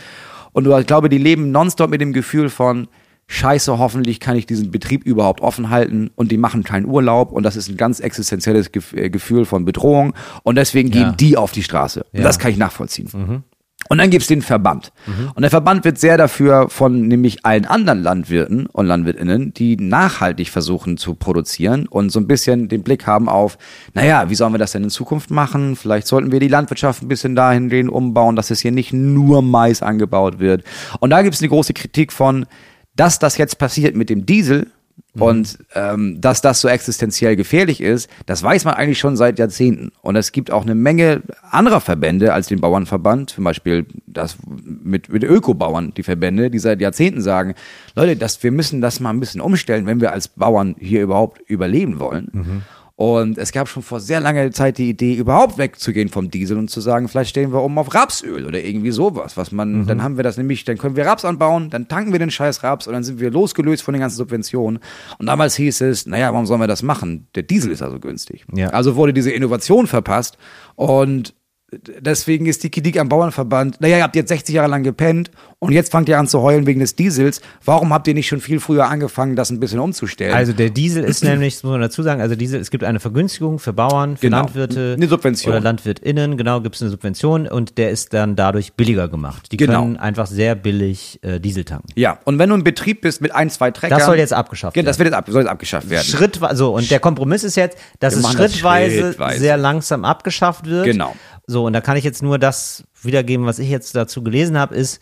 [0.53, 2.87] Und du, ich glaube, die leben nonstop mit dem Gefühl von,
[3.31, 7.43] scheiße, hoffentlich kann ich diesen Betrieb überhaupt offen halten und die machen keinen Urlaub und
[7.43, 10.13] das ist ein ganz existenzielles äh, Gefühl von Bedrohung
[10.43, 11.11] und deswegen gehen Ja.
[11.11, 12.03] die auf die Straße.
[12.11, 12.23] Und Ja.
[12.23, 13.43] das kann ich nachvollziehen.
[13.87, 14.91] Und dann gibt's den Verband.
[15.35, 20.49] Und der Verband wird sehr dafür von nämlich allen anderen Landwirten und Landwirtinnen, die nachhaltig
[20.49, 23.57] versuchen zu produzieren und so ein bisschen den Blick haben auf,
[23.93, 25.77] naja, wie sollen wir das denn in Zukunft machen?
[25.77, 29.81] Vielleicht sollten wir die Landwirtschaft ein bisschen dahingehend umbauen, dass es hier nicht nur Mais
[29.81, 30.63] angebaut wird.
[30.99, 32.47] Und da gibt's eine große Kritik von,
[32.99, 34.67] dass das jetzt passiert mit dem Diesel,
[35.17, 39.91] und ähm, dass das so existenziell gefährlich ist, das weiß man eigentlich schon seit Jahrzehnten.
[40.01, 45.09] Und es gibt auch eine Menge anderer Verbände als den Bauernverband, zum Beispiel das mit,
[45.09, 47.55] mit Ökobauern, die Verbände, die seit Jahrzehnten sagen,
[47.95, 51.41] Leute, das, wir müssen das mal ein bisschen umstellen, wenn wir als Bauern hier überhaupt
[51.49, 52.63] überleben wollen.
[52.99, 56.69] Und es gab schon vor sehr langer Zeit die Idee, überhaupt wegzugehen vom Diesel und
[56.69, 60.17] zu sagen, vielleicht stellen wir um auf Rapsöl oder irgendwie sowas, was man, dann haben
[60.17, 62.93] wir das nämlich, dann können wir Raps anbauen, dann tanken wir den scheiß Raps und
[62.93, 64.81] dann sind wir losgelöst von den ganzen Subventionen.
[65.17, 67.29] Und damals hieß es, naja, warum sollen wir das machen?
[67.35, 68.43] Der Diesel ist also günstig.
[68.53, 68.71] Ja.
[68.71, 70.37] Also wurde diese Innovation verpasst
[70.75, 71.35] und
[71.71, 75.71] deswegen ist die Kritik am Bauernverband, naja, ihr habt jetzt 60 Jahre lang gepennt und
[75.71, 77.41] jetzt fangt ihr an zu heulen wegen des Diesels.
[77.65, 80.33] Warum habt ihr nicht schon viel früher angefangen, das ein bisschen umzustellen?
[80.33, 82.99] Also der Diesel ist nämlich, das muss man dazu sagen, also Diesel, es gibt eine
[82.99, 84.37] Vergünstigung für Bauern, für Genau.
[84.43, 85.51] Landwirte Eine Subvention.
[85.53, 89.51] oder LandwirtInnen, genau, gibt es eine Subvention und der ist dann dadurch billiger gemacht.
[89.51, 89.81] Die Genau.
[89.83, 91.87] können einfach sehr billig äh, Diesel tanken.
[91.95, 93.97] Ja, und wenn du ein Betrieb bist mit ein, zwei Treckern.
[93.99, 95.11] Das soll jetzt abgeschafft Ja, das werden.
[95.11, 96.05] wird jetzt ab, soll jetzt abgeschafft werden.
[96.05, 99.39] Schrittweise, so, und der Kompromiss ist jetzt, dass Wir es machen das schrittweise, schrittweise.
[99.39, 100.85] sehr langsam abgeschafft wird.
[100.85, 101.15] Genau.
[101.49, 104.75] So, und da kann ich jetzt nur das wiedergeben, was ich jetzt dazu gelesen habe,
[104.75, 105.01] ist,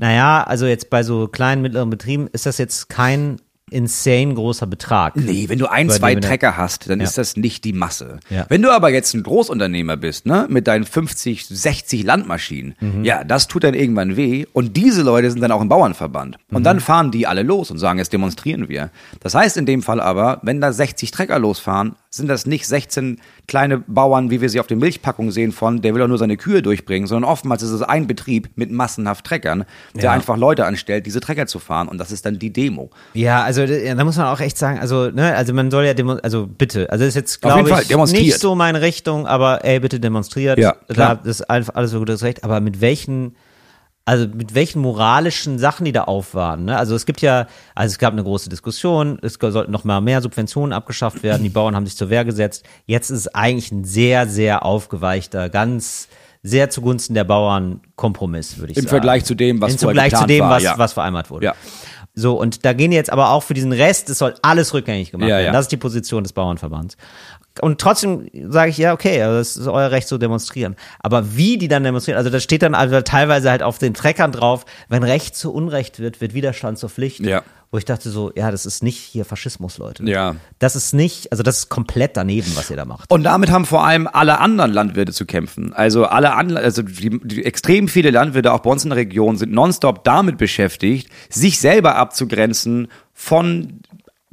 [0.00, 3.36] naja, also jetzt bei so kleinen, mittleren Betrieben ist das jetzt kein
[3.70, 5.16] insane großer Betrag.
[5.16, 7.04] Nee, wenn du ein, zwei Trecker hast, dann Ja.
[7.06, 8.18] ist das nicht die Masse.
[8.28, 8.44] Ja.
[8.48, 13.04] Wenn du aber jetzt ein Großunternehmer bist, ne, mit deinen 50, 60 Landmaschinen, Mhm.
[13.04, 14.46] ja, das tut dann irgendwann weh.
[14.52, 16.36] Und diese Leute sind dann auch im Bauernverband.
[16.50, 16.64] Und Mhm.
[16.64, 18.90] dann fahren die alle los und sagen, jetzt demonstrieren wir.
[19.20, 23.20] Das heißt in dem Fall aber, wenn da 60 Trecker losfahren, sind das nicht 16
[23.46, 26.36] kleine Bauern, wie wir sie auf den Milchpackungen sehen von, der will doch nur seine
[26.36, 30.12] Kühe durchbringen, sondern oftmals ist es ein Betrieb mit massenhaft Treckern, der Ja.
[30.12, 31.88] einfach Leute anstellt, diese Trecker zu fahren.
[31.88, 32.90] Und das ist dann die Demo.
[33.14, 36.12] Ja, also da muss man auch echt sagen, also ne, also man soll ja demo
[36.22, 40.00] also bitte, also das ist jetzt glaube ich nicht so meine Richtung, aber ey bitte
[40.00, 40.58] demonstriert.
[40.58, 41.16] Ja, da klar.
[41.16, 43.34] das ist einfach alles so gutes Recht, aber mit welchen
[44.04, 46.66] also mit welchen moralischen Sachen die da aufwarten.
[46.66, 46.76] Ne?
[46.76, 50.20] Also es gibt ja, also es gab eine große Diskussion, es sollten noch mal mehr
[50.20, 52.64] Subventionen abgeschafft werden, die Bauern haben sich zur Wehr gesetzt.
[52.86, 56.08] Jetzt ist es eigentlich ein sehr, sehr aufgeweichter, ganz
[56.42, 58.90] sehr zugunsten der Bauern Kompromiss, würde ich Im sagen.
[58.90, 60.78] Vergleich zu dem, was Im Vergleich zu dem, war, was, ja.
[60.78, 61.46] was vereinbart wurde.
[61.46, 61.54] Ja.
[62.14, 65.28] So, und da gehen jetzt aber auch für diesen Rest, es soll alles rückgängig gemacht
[65.28, 65.52] Ja, werden.
[65.52, 66.96] Das ist die Position des Bauernverbands.
[67.60, 70.74] Und trotzdem sage ich, ja, okay, also das ist euer Recht zu demonstrieren.
[70.98, 74.32] Aber wie die dann demonstrieren, also da steht dann also teilweise halt auf den Treckern
[74.32, 77.20] drauf, wenn Recht zu Unrecht wird, wird Widerstand zur Pflicht.
[77.20, 77.42] Ja.
[77.70, 80.04] Wo ich dachte so, ja, das ist nicht hier Faschismus, Leute.
[80.04, 80.36] Ja.
[80.60, 83.10] Das ist nicht, also das ist komplett daneben, was ihr da macht.
[83.10, 85.72] Und damit haben vor allem alle anderen Landwirte zu kämpfen.
[85.72, 89.36] Also alle an, also die, die extrem viele Landwirte auch bei uns in der Region
[89.36, 93.80] sind nonstop damit beschäftigt, sich selber abzugrenzen von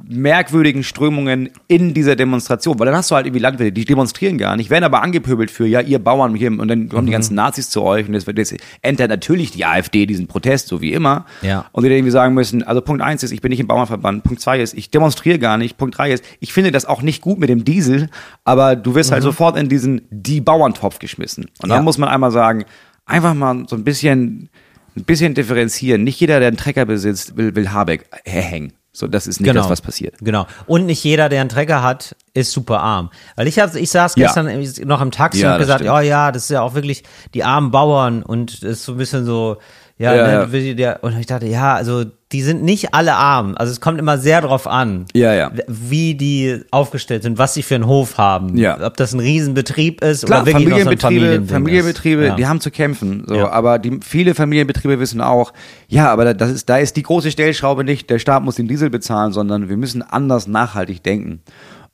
[0.08, 4.56] merkwürdigen Strömungen in dieser Demonstration, weil dann hast du halt irgendwie Landwirte, die demonstrieren gar
[4.56, 7.70] nicht, werden aber angepöbelt für, ja, ihr Bauern hier, und dann kommen die ganzen Nazis
[7.70, 11.26] zu euch und jetzt, entert natürlich die AfD diesen Protest, so wie immer.
[11.42, 11.66] Ja.
[11.72, 14.24] Und die dann irgendwie sagen müssen, also Punkt eins ist, ich bin nicht im Bauernverband,
[14.24, 17.20] Punkt zwei ist, ich demonstriere gar nicht, Punkt drei ist, ich finde das auch nicht
[17.20, 18.08] gut mit dem Diesel,
[18.44, 21.44] aber du wirst halt sofort in diesen die Bauerntopf geschmissen.
[21.62, 21.82] Und dann Ja.
[21.82, 22.64] muss man einmal sagen,
[23.06, 24.48] einfach mal so ein bisschen,
[24.96, 26.04] ein bisschen differenzieren.
[26.04, 28.72] Nicht jeder, der einen Trecker besitzt, will, will Habeck herhängen.
[28.94, 30.16] So, das ist nicht das, was passiert.
[30.20, 30.46] Genau.
[30.66, 33.10] Und nicht jeder, der einen Trecker hat, ist super arm.
[33.36, 34.26] Weil ich hab, ich saß Ja.
[34.26, 35.96] gestern noch im Taxi Ja, und gesagt, stimmt.
[35.96, 38.98] oh ja, das ist ja auch wirklich die armen Bauern und das ist so ein
[38.98, 39.56] bisschen so,
[39.98, 40.96] ja, Ja, ne, ja.
[41.00, 43.54] und ich dachte, ja, also die sind nicht alle arm.
[43.56, 45.52] Also es kommt immer sehr drauf an, Ja, ja.
[45.68, 48.56] wie die aufgestellt sind, was sie für einen Hof haben.
[48.56, 48.78] Ja.
[48.84, 52.26] Ob das ein Riesenbetrieb ist Klar, oder wirklich noch so Familienbetriebe, Familienbetriebe.
[52.26, 52.34] Ja.
[52.36, 53.24] die haben zu kämpfen.
[53.26, 55.52] So, aber die viele Familienbetriebe wissen auch,
[55.88, 58.88] ja, aber das ist, da ist die große Stellschraube nicht, der Staat muss den Diesel
[58.90, 61.40] bezahlen, sondern wir müssen anders nachhaltig denken.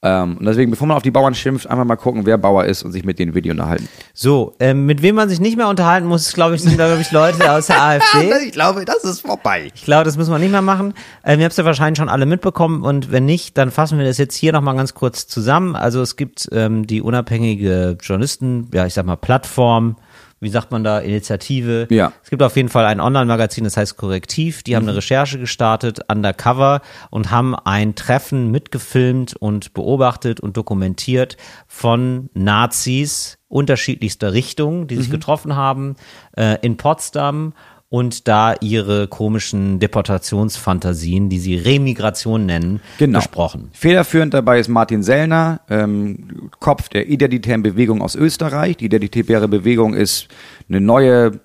[0.01, 2.85] Ähm, und deswegen, bevor man auf die Bauern schimpft, einfach mal gucken, wer Bauer ist
[2.85, 3.89] und sich mit denen Video unterhalten.
[4.15, 7.11] So, ähm, mit wem man sich nicht mehr unterhalten muss, glaube ich, sind, glaube ich,
[7.11, 8.31] Leute aus der AfD.
[8.47, 9.73] ich glaube, das ist vorbei.
[9.75, 10.95] Ich glaube, das müssen wir nicht mehr machen.
[11.25, 14.07] Ähm, ihr habt es ja wahrscheinlich schon alle mitbekommen und wenn nicht, dann fassen wir
[14.07, 15.75] das jetzt hier nochmal ganz kurz zusammen.
[15.75, 19.97] Also es gibt ähm, die unabhängige Journalisten, ja, ich sag mal Plattform,
[20.41, 21.87] wie sagt man da, Initiative.
[21.91, 22.13] Ja.
[22.23, 24.63] Es gibt auf jeden Fall ein Online-Magazin, das heißt Korrektiv.
[24.63, 26.81] Die haben eine Recherche gestartet, undercover,
[27.11, 31.37] und haben ein Treffen mitgefilmt und beobachtet und dokumentiert
[31.67, 35.97] von Nazis unterschiedlichster Richtung, die sich getroffen haben,
[36.37, 37.55] äh, in Potsdam
[37.91, 43.19] und da ihre komischen Deportationsfantasien, die sie Remigration nennen, Genau.
[43.21, 43.71] besprochen.
[43.73, 48.77] Federführend dabei ist Martin Sellner, ähm, Kopf der Identitären Bewegung aus Österreich.
[48.77, 50.29] Die Identitäre Bewegung ist
[50.69, 51.41] eine neue,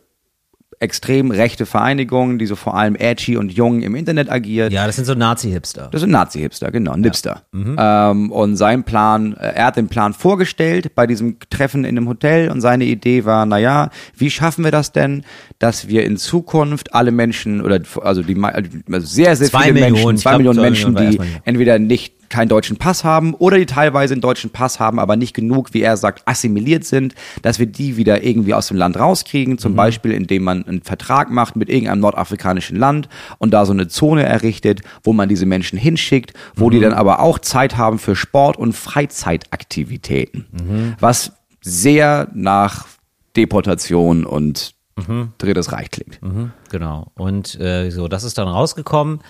[0.80, 4.71] extrem rechte Vereinigung, die so vor allem edgy und jung im Internet agiert.
[4.71, 5.89] Ja, das sind so Nazi-Hipster.
[5.91, 7.43] Das sind Nazi-Hipster, genau, Nipster.
[7.51, 7.76] Mhm.
[7.80, 12.07] Ähm, und sein Plan, äh, er hat den Plan vorgestellt bei diesem Treffen in einem
[12.07, 15.24] Hotel und seine Idee war, naja, wie schaffen wir das denn,
[15.59, 19.93] dass wir in Zukunft alle Menschen oder also die also sehr, sehr Zwei viele Millionen,
[19.93, 24.13] Menschen, zwei glaub, Millionen Menschen, die entweder nicht keinen deutschen Pass haben oder die teilweise
[24.13, 27.13] einen deutschen Pass haben, aber nicht genug, wie er sagt, assimiliert sind,
[27.43, 29.57] dass wir die wieder irgendwie aus dem Land rauskriegen, Mhm.
[29.59, 33.07] zum Beispiel indem man einen Vertrag macht mit irgendeinem nordafrikanischen Land
[33.38, 36.71] und da so eine Zone errichtet, wo man diese Menschen hinschickt, wo Mhm.
[36.71, 40.95] die dann aber auch Zeit haben für Sport und Freizeitaktivitäten, Mhm.
[40.99, 42.88] was sehr nach
[43.36, 44.73] Deportation und
[45.39, 46.21] Drittes Reich klingt.
[46.21, 47.11] Mhm, genau.
[47.15, 49.21] Und äh, so, das ist dann rausgekommen.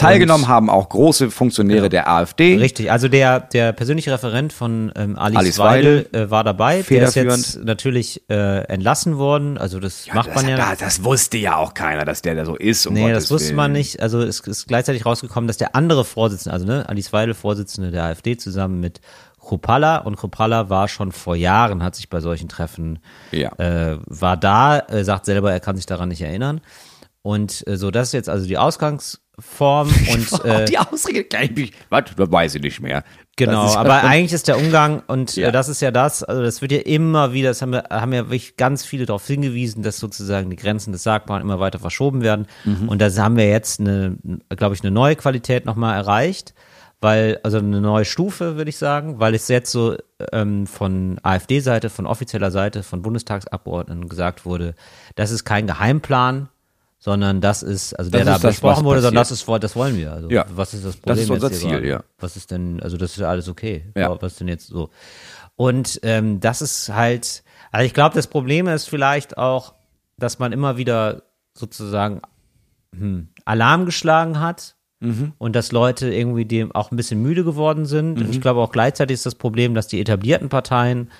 [0.00, 2.56] Teilgenommen haben auch große Funktionäre der AfD.
[2.56, 6.82] Richtig, also der, der persönliche Referent von ähm, Alice, Alice Weidel äh, war dabei.
[6.82, 9.58] Der ist jetzt natürlich äh, entlassen worden.
[9.58, 10.56] Also das macht das, man ja.
[10.56, 12.86] da- das wusste ja auch keiner, dass der da so ist.
[12.86, 13.56] Um nee, Gottes das wusste Willen.
[13.56, 14.00] man nicht.
[14.02, 18.04] Also es ist gleichzeitig rausgekommen, dass der andere Vorsitzende, also ne, Alice Weidel, Vorsitzende der
[18.04, 19.00] AfD, zusammen mit
[19.38, 22.98] Chopalla und Chopalla war schon vor Jahren, hat sich bei solchen Treffen,
[23.32, 23.50] Ja.
[23.58, 26.60] äh, war da, äh, sagt selber, er kann sich daran nicht erinnern.
[27.22, 28.58] Und äh, so, das ist jetzt also die
[29.40, 31.50] Ausgangsform und äh, die Ausrede gleich.
[31.88, 32.04] Was?
[32.16, 33.04] Das weiß ich nicht mehr.
[33.36, 35.48] Genau, aber eigentlich ist der Umgang und Ja.
[35.48, 38.12] äh, das ist ja das, also das wird ja immer wieder, das haben wir, haben
[38.12, 42.22] ja wirklich ganz viele darauf hingewiesen, dass sozusagen die Grenzen des Sagbaren immer weiter verschoben
[42.22, 42.46] werden.
[42.64, 42.88] Mhm.
[42.88, 44.16] Und da haben wir jetzt eine,
[44.50, 46.54] glaube ich, eine neue Qualität nochmal erreicht,
[47.00, 49.96] weil, also eine neue Stufe, würde ich sagen, weil es jetzt so
[50.32, 54.74] ähm, von AfD-Seite, von offizieller Seite, von Bundestagsabgeordneten gesagt wurde,
[55.14, 56.50] das ist kein Geheimplan,
[57.02, 59.96] sondern das ist, also der Das da das, besprochen wurde, sondern das ist, das wollen
[59.96, 60.12] wir.
[60.12, 60.44] Also Ja.
[60.54, 61.24] was ist das Das Problem?
[61.24, 61.88] ist unser Ziel, gerade?
[61.88, 62.04] ja.
[62.18, 63.86] Was ist denn, also das ist ja alles okay.
[63.96, 64.20] Ja.
[64.22, 64.90] Was ist denn jetzt so?
[65.56, 67.42] Und ähm, das ist halt,
[67.72, 69.74] also ich glaube, das Problem ist vielleicht auch,
[70.18, 71.22] dass man immer wieder
[71.54, 72.20] sozusagen
[72.96, 75.32] hm, Alarm geschlagen hat Mhm.
[75.38, 78.20] und dass Leute irgendwie dem auch ein bisschen müde geworden sind.
[78.20, 81.10] Und Ich glaube auch gleichzeitig ist das Problem, dass die etablierten Parteien,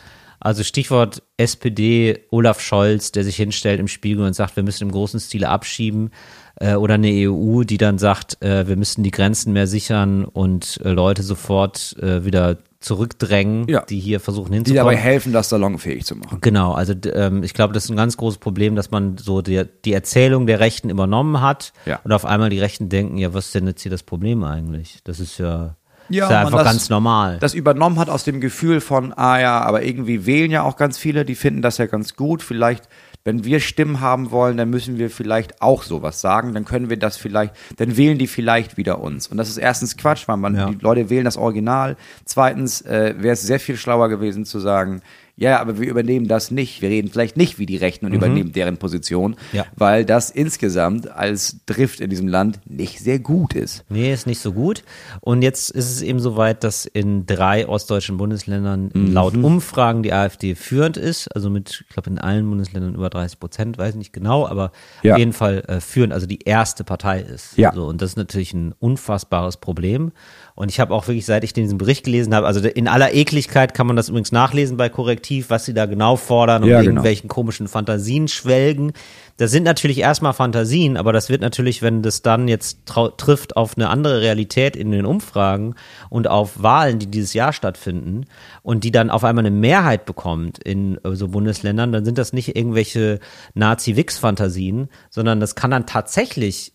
[0.41, 4.91] also Stichwort SPD, Olaf Scholz, der sich hinstellt im Spiegel und sagt, wir müssen im
[4.93, 6.11] großen Stile abschieben,
[6.57, 10.81] äh, oder eine EU, die dann sagt, äh, wir müssen die Grenzen mehr sichern und
[10.85, 13.83] äh, Leute sofort äh, wieder zurückdrängen, Ja.
[13.85, 14.85] die hier versuchen die hinzukommen.
[14.85, 16.39] dabei helfen, das salonfähig zu machen.
[16.41, 19.63] Genau, also ähm, ich glaube, das ist ein ganz großes Problem, dass man so die,
[19.85, 22.01] die Erzählung der Rechten übernommen hat Ja.
[22.05, 24.99] und auf einmal die Rechten denken, ja, was ist denn jetzt hier das Problem eigentlich?
[25.05, 25.77] Das ist ja,
[26.11, 27.39] Ja, ist ja einfach das- ganz normal.
[27.41, 30.99] Das übernommen hat aus dem Gefühl von, ah ja, aber irgendwie wählen ja auch ganz
[30.99, 32.43] viele, die finden das ja ganz gut.
[32.43, 32.89] Vielleicht,
[33.25, 36.55] wenn wir Stimmen haben wollen, dann müssen wir vielleicht auch sowas sagen.
[36.55, 39.27] Dann können wir das vielleicht, dann wählen die vielleicht wieder uns.
[39.29, 40.71] Und das ist erstens Quatsch, weil man, Ja.
[40.71, 41.97] die Leute wählen das Original.
[42.25, 45.03] Zweitens äh, wäre es sehr viel schlauer gewesen zu sagen,
[45.41, 46.81] ja, aber wir übernehmen das nicht.
[46.83, 49.37] Wir reden vielleicht nicht wie die Rechten und übernehmen deren Position, Mhm.
[49.59, 49.65] Ja.
[49.75, 53.85] weil das insgesamt als Drift in diesem Land nicht sehr gut ist.
[53.89, 54.85] Nee, ist nicht so gut.
[55.21, 59.13] Und jetzt ist es eben soweit, dass in drei ostdeutschen Bundesländern Mhm.
[59.13, 61.35] laut Umfragen die AfD führend ist.
[61.35, 64.71] Also mit, ich glaube, in allen Bundesländern über 30 Prozent, weiß nicht genau, aber
[65.03, 65.15] Ja.
[65.15, 67.57] auf jeden Fall äh, führend, also die erste Partei ist.
[67.57, 67.73] Ja.
[67.75, 70.13] So, und das ist natürlich ein unfassbares Problem.
[70.55, 73.75] Und ich habe auch wirklich, seit ich diesen Bericht gelesen habe, also in aller Ekligkeit
[73.75, 77.03] kann man das übrigens nachlesen bei Korrektiv, was sie da genau fordern und Ja, genau.
[77.05, 78.93] welchen komischen Fantasien schwelgen.
[79.37, 82.81] Das sind natürlich erstmal Fantasien, aber das wird natürlich, wenn das dann jetzt
[83.17, 85.77] trifft auf eine andere Realität in den Umfragen
[86.11, 88.27] und auf Wahlen, die dieses Jahr stattfinden
[88.63, 92.35] und die dann auf einmal eine Mehrheit bekommt in äh, so Bundesländern, dann sind das
[92.35, 93.19] nicht irgendwelche
[93.55, 96.75] Nazi-Wix-Fantasien, sondern das kann dann tatsächlich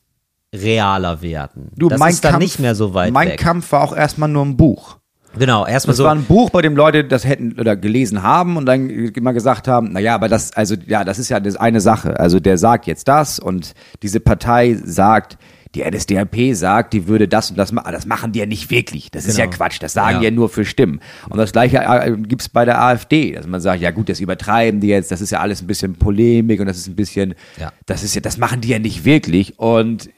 [0.63, 1.69] realer werden.
[1.77, 3.39] Du, das mein ist dann Kampf, nicht mehr so weit Mein weg.
[3.39, 4.97] Kampf war auch erstmal nur ein Buch.
[5.37, 6.03] Genau, erstmal Das so.
[6.05, 9.67] war ein Buch, bei dem Leute das hätten oder gelesen haben und dann immer gesagt
[9.67, 12.17] haben, na ja, aber das, also ja, das ist ja das eine Sache.
[12.19, 15.37] Also der sagt jetzt das und diese Partei sagt,
[15.75, 17.91] die NSDAP sagt, die würde das und das machen.
[17.91, 19.11] Das machen die ja nicht wirklich.
[19.11, 19.57] Das ist ja Genau.
[19.57, 19.83] Quatsch.
[19.83, 20.19] Das sagen Ja.
[20.19, 21.01] die ja nur für Stimmen.
[21.29, 24.79] Und das gleiche äh, gibt's bei der AfD, dass man sagt, ja gut, das übertreiben
[24.79, 27.73] die jetzt, das ist ja alles ein bisschen Polemik und das ist ein bisschen, Ja.
[27.87, 29.59] das ist ja, das machen die ja nicht wirklich.
[29.59, 30.09] Und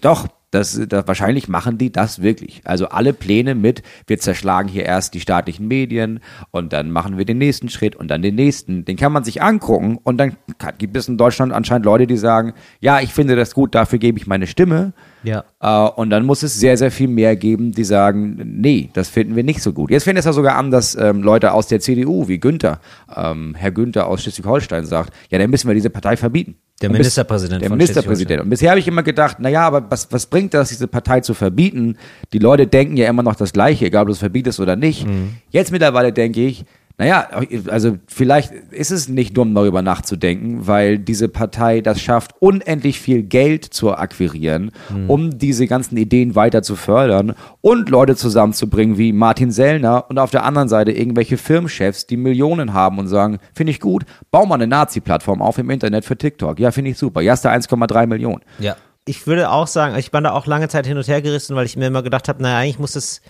[0.00, 2.62] Doch, das, das, wahrscheinlich machen die das wirklich.
[2.64, 6.20] Also alle Pläne mit, wir zerschlagen hier erst die staatlichen Medien
[6.50, 8.84] und dann machen wir den nächsten Schritt und dann den nächsten.
[8.84, 10.36] Den kann man sich angucken und dann
[10.78, 14.18] gibt es in Deutschland anscheinend Leute, die sagen, ja, ich finde das gut, dafür gebe
[14.18, 14.92] ich meine Stimme.
[15.24, 15.44] Ja.
[15.60, 19.34] Äh, und dann muss es sehr, sehr viel mehr geben, die sagen, nee, das finden
[19.34, 19.90] wir nicht so gut.
[19.90, 22.80] Jetzt fängt es ja sogar an, dass ähm, Leute aus der CDU, wie Günther,
[23.14, 26.56] ähm, Herr Günther aus Schleswig-Holstein sagt, ja, dann müssen wir diese Partei verbieten.
[26.82, 28.42] Der Ministerpräsident Der Ministerpräsident.
[28.42, 31.32] Und bisher habe ich immer gedacht, naja, aber was, was bringt das, diese Partei zu
[31.32, 31.96] verbieten?
[32.32, 35.06] Die Leute denken ja immer noch das Gleiche, egal ob du es verbietest oder nicht.
[35.06, 35.36] Mhm.
[35.50, 36.66] Jetzt mittlerweile denke ich,
[36.98, 37.28] naja,
[37.68, 43.22] also vielleicht ist es nicht dumm, darüber nachzudenken, weil diese Partei das schafft, unendlich viel
[43.22, 45.10] Geld zu akquirieren, Mhm.
[45.10, 50.30] um diese ganzen Ideen weiter zu fördern und Leute zusammenzubringen wie Martin Sellner und auf
[50.30, 54.54] der anderen Seite irgendwelche Firmenchefs, die Millionen haben und sagen, finde ich gut, bau mal
[54.54, 56.58] eine Nazi-Plattform auf im Internet für TikTok.
[56.58, 57.20] Ja, finde ich super.
[57.20, 58.40] Ja, ist da 1,3 Millionen.
[58.58, 58.74] Ja.
[59.08, 61.66] Ich würde auch sagen, ich war da auch lange Zeit hin und her gerissen, weil
[61.66, 63.20] ich mir immer gedacht habe, naja, eigentlich muss es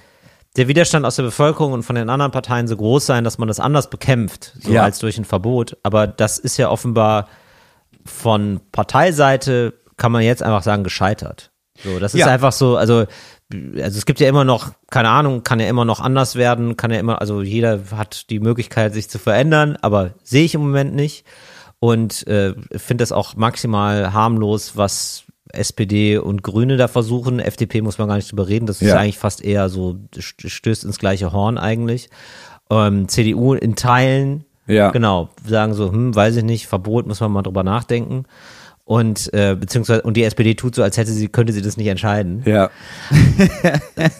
[0.56, 3.48] der Widerstand aus der Bevölkerung und von den anderen Parteien so groß sein, dass man
[3.48, 4.82] das anders bekämpft, so Ja.
[4.84, 5.76] als durch ein Verbot.
[5.82, 7.28] Aber das ist ja offenbar
[8.04, 11.50] von Parteiseite, kann man jetzt einfach sagen, gescheitert.
[11.82, 12.26] So, das ist Ja.
[12.28, 13.04] einfach so, also,
[13.52, 16.90] also es gibt ja immer noch, keine Ahnung, kann ja immer noch anders werden, kann
[16.90, 20.94] ja immer, also jeder hat die Möglichkeit, sich zu verändern, aber sehe ich im Moment
[20.94, 21.24] nicht.
[21.78, 27.38] Und äh, finde es auch maximal harmlos, was SPD und Grüne da versuchen.
[27.40, 28.66] FDP muss man gar nicht drüber reden.
[28.66, 28.96] Das ist Ja.
[28.98, 32.08] eigentlich fast eher so, st- stößt ins gleiche Horn eigentlich.
[32.70, 34.90] Ähm, CDU in Teilen, Ja.
[34.90, 38.24] genau, sagen so, hm, weiß ich nicht, Verbot, muss man mal drüber nachdenken.
[38.84, 41.88] Und äh, beziehungsweise und die SPD tut so, als hätte sie, könnte sie das nicht
[41.88, 42.42] entscheiden.
[42.44, 42.70] Ja.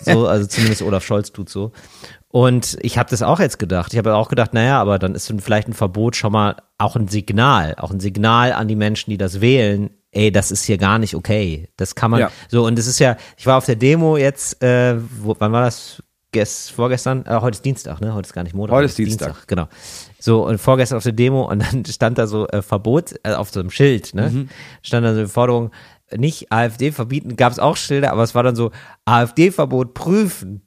[0.02, 1.72] So, also zumindest Olaf Scholz tut so.
[2.28, 3.92] Und ich habe das auch jetzt gedacht.
[3.92, 7.08] Ich habe auch gedacht, naja, aber dann ist vielleicht ein Verbot schon mal auch ein
[7.08, 9.90] Signal, auch ein Signal an die Menschen, die das wählen.
[10.16, 11.68] Ey, das ist hier gar nicht okay.
[11.76, 12.30] Das kann man Ja.
[12.48, 13.16] so und es ist ja.
[13.36, 14.62] Ich war auf der Demo jetzt.
[14.62, 16.02] Äh, wo, wann war das?
[16.32, 17.24] Gest, vorgestern?
[17.24, 18.12] Äh, heute ist Dienstag, ne?
[18.12, 18.74] Heute ist gar nicht Montag.
[18.76, 19.46] Heute ist Dienstag.
[19.46, 19.68] Genau.
[20.18, 23.50] So und vorgestern auf der Demo und dann stand da so äh, Verbot äh, auf
[23.50, 24.30] so einem Schild, ne?
[24.30, 24.48] Mhm.
[24.82, 25.70] Stand da so eine Forderung.
[26.14, 28.70] Nicht AfD verbieten, gab es auch Schilder, aber es war dann so
[29.06, 30.65] AfD-Verbot prüfen.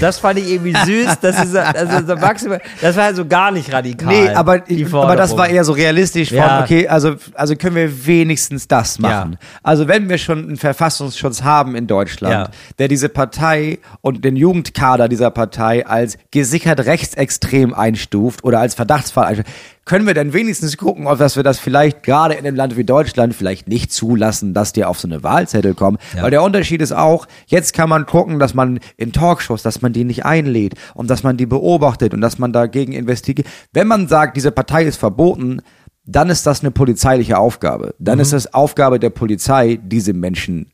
[0.00, 1.18] Das fand ich irgendwie süß.
[1.20, 2.60] Das ist so- also so maximal.
[2.80, 4.08] Das war so gar nicht radikal.
[4.08, 4.62] Nee, aber,
[4.92, 6.62] aber das war eher so realistisch von, Ja.
[6.62, 9.32] okay, also, also können wir wenigstens das machen.
[9.40, 9.48] Ja.
[9.62, 12.48] Also wenn wir schon einen Verfassungsschutz haben in Deutschland, Ja.
[12.78, 19.24] der diese Partei und den Jugendkader dieser Partei als gesichert rechtsextrem einstuft oder als Verdachtsfall
[19.26, 19.50] einstuft,
[19.86, 22.84] können wir dann wenigstens gucken, ob dass wir das vielleicht gerade in einem Land wie
[22.84, 25.96] Deutschland vielleicht nicht zulassen, dass die auf so eine Wahlzettel kommen.
[26.14, 26.24] Ja.
[26.24, 29.92] Weil der Unterschied ist auch, jetzt kann man gucken, dass man in Talkshows, dass man
[29.92, 33.48] die nicht einlädt und dass man die beobachtet und dass man dagegen investigiert.
[33.72, 35.62] Wenn man sagt, diese Partei ist verboten,
[36.04, 37.94] dann ist das eine polizeiliche Aufgabe.
[37.98, 40.72] Dann ist es Aufgabe der Polizei, diese Menschen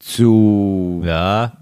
[0.00, 1.52] zu, Ja.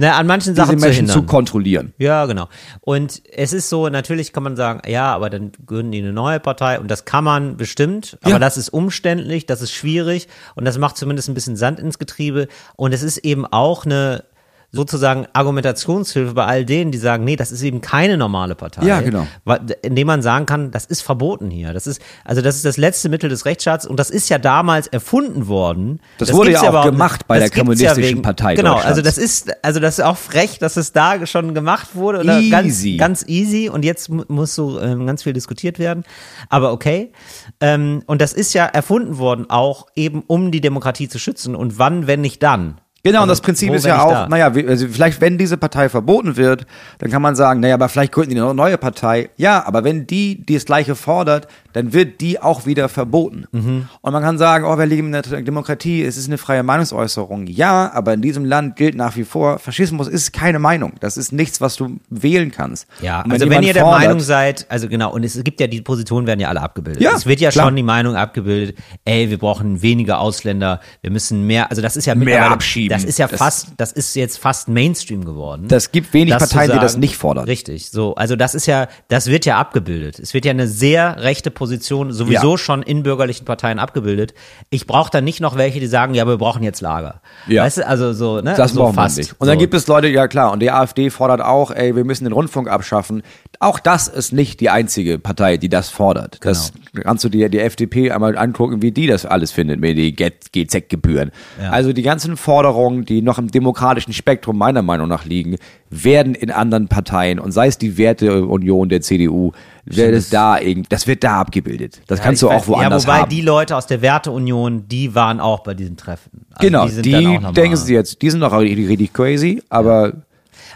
[0.00, 1.14] Na, an manchen diese Sachen zu Menschen hindern.
[1.16, 1.92] zu kontrollieren.
[1.98, 2.48] Ja, genau.
[2.80, 6.40] Und es ist so, natürlich kann man sagen, ja, aber dann gründen die eine neue
[6.40, 8.38] Partei und das kann man bestimmt, aber Ja.
[8.38, 12.46] das ist umständlich, das ist schwierig und das macht zumindest ein bisschen Sand ins Getriebe
[12.76, 14.24] und es ist eben auch eine
[14.70, 18.84] sozusagen Argumentationshilfe bei all denen, die sagen, nee, das ist eben keine normale Partei.
[18.84, 19.26] Ja, genau.
[19.44, 21.72] Weil- Indem man sagen kann, das ist verboten hier.
[21.72, 24.86] Das ist, also das ist das letzte Mittel des Rechtsstaats und das ist ja damals
[24.86, 26.00] erfunden worden.
[26.18, 28.76] Das wurde gibt's ja auch überhaupt gemacht bei Das der gibt's ja Kommunistischen Partei Genau,
[28.76, 32.38] also das ist, also das ist auch frech, dass es da schon gemacht wurde oder
[32.38, 32.50] Easy.
[32.96, 36.04] ganz, ganz easy und jetzt mu- muss so ähm, ganz viel diskutiert werden.
[36.50, 37.12] Aber okay.
[37.60, 41.54] Ähm, und das ist ja erfunden worden, auch eben um die Demokratie zu schützen.
[41.56, 42.78] Und wann, wenn nicht dann?
[43.04, 44.28] Genau, und Also, das Prinzip ist ja auch, da?
[44.28, 46.66] naja, also vielleicht, wenn diese Partei verboten wird,
[46.98, 49.30] dann kann man sagen, naja, aber vielleicht gründen die eine neue Partei.
[49.36, 53.44] Ja, aber wenn die, die das Gleiche fordert, dann wird die auch wieder verboten.
[53.52, 53.88] Mhm.
[54.00, 57.46] Und man kann sagen, oh, wir leben in einer Demokratie, es ist eine freie Meinungsäußerung.
[57.46, 60.92] Ja, aber in diesem Land gilt nach wie vor, Faschismus ist keine Meinung.
[61.00, 62.86] Das ist nichts, was du wählen kannst.
[63.02, 65.66] Ja, Und also wenn ihr der fordert- Meinung seid, also genau, und es gibt ja,
[65.66, 67.02] die Positionen werden ja alle abgebildet.
[67.02, 67.66] Ja, es wird ja klar.
[67.66, 72.06] schon die Meinung abgebildet, ey, wir brauchen weniger Ausländer, wir müssen mehr, also das ist
[72.06, 72.94] ja Mehr abschieben.
[72.96, 75.66] Das ist ja Das- fast, das ist jetzt fast Mainstream geworden.
[75.68, 77.00] Das gibt wenig Parteien, die das sagen.
[77.00, 77.44] nicht fordern.
[77.44, 80.18] Richtig, so, also das ist ja, das wird ja abgebildet.
[80.18, 84.32] Es wird ja eine sehr rechte Position sowieso schon in bürgerlichen Parteien abgebildet.
[84.70, 87.20] Ich brauche da nicht noch welche, die sagen, ja, wir brauchen jetzt Lager.
[87.48, 87.64] Ja.
[87.64, 88.54] Weißt du, also so, ne?
[88.56, 89.18] Das so braucht man fast.
[89.18, 89.34] nicht.
[89.38, 89.60] Und dann so.
[89.60, 92.68] gibt es Leute, ja klar, und die AfD fordert auch, ey, wir müssen den Rundfunk
[92.68, 93.22] abschaffen.
[93.60, 96.38] Auch das ist nicht die einzige Partei, die das fordert.
[96.44, 97.02] Das Genau.
[97.04, 100.14] kannst du dir die FDP einmal angucken, wie die das alles findet mit den
[100.52, 101.32] GZ-Gebühren.
[101.60, 101.70] Ja.
[101.70, 105.56] Also die ganzen Forderungen, die noch im demokratischen Spektrum meiner Meinung nach liegen,
[105.90, 109.52] werden in anderen Parteien und sei es die Werteunion der CDU,
[109.86, 112.02] wird es da irgend, das wird da abgebildet.
[112.06, 113.30] Das Ja, kannst du weiß- auch woanders Ja, wobei haben.
[113.30, 116.44] die Leute aus der Werteunion, die waren auch bei diesen Treffen.
[116.52, 120.12] Also genau, die, die, denken sie jetzt, die sind doch richtig, richtig crazy, aber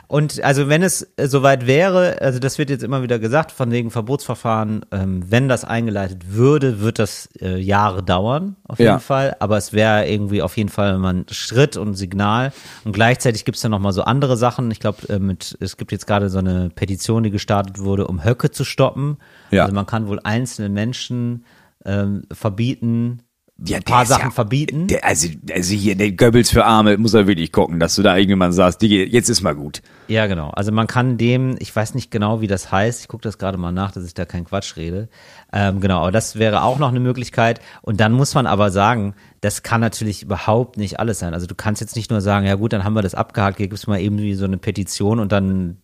[0.09, 3.71] Und also wenn es äh, soweit wäre, also das wird jetzt immer wieder gesagt, von
[3.71, 8.99] wegen Verbotsverfahren, ähm, wenn das eingeleitet würde, wird das äh, Jahre dauern, auf jeden Ja.
[8.99, 9.37] Fall.
[9.41, 12.53] Aber es wäre irgendwie auf jeden Fall mal ein Schritt und ein Signal.
[12.85, 14.71] Und gleichzeitig gibt es dann nochmal so andere Sachen.
[14.71, 18.25] Ich glaube, äh, mit es gibt jetzt gerade so eine Petition, die gestartet wurde, um
[18.25, 19.19] Höcke zu stoppen.
[19.51, 19.63] Ja.
[19.63, 21.45] Also man kann wohl einzelne Menschen
[21.85, 23.23] ähm, verbieten,
[23.67, 24.89] Ja, ein paar Sachen ja- verbieten.
[24.89, 28.17] Der, also, also hier, der Goebbels für Arme, muss er wirklich gucken, dass du da
[28.17, 29.83] irgendjemand sagst, Digi, jetzt ist mal gut.
[30.09, 30.51] Ja, genau.
[30.51, 33.59] Also man kann dem, ich weiß nicht genau, wie das heißt, ich gucke das gerade
[33.59, 35.09] mal nach, dass ich da keinen Quatsch rede.
[35.53, 37.61] Ähm, genau, aber das wäre auch noch eine Möglichkeit.
[37.83, 41.35] Und dann muss man aber sagen, das kann natürlich überhaupt nicht alles sein.
[41.35, 43.69] Also du kannst jetzt nicht nur sagen, ja gut, dann haben wir das abgehakt, hier
[43.69, 45.79] gibt's mal irgendwie so eine Petition und dann,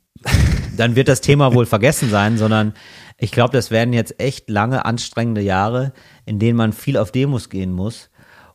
[0.77, 2.75] dann wird das Thema wohl vergessen sein, sondern
[3.21, 5.93] ich glaube, das werden jetzt echt lange, anstrengende Jahre,
[6.29, 8.11] in denen man viel auf Demos gehen muss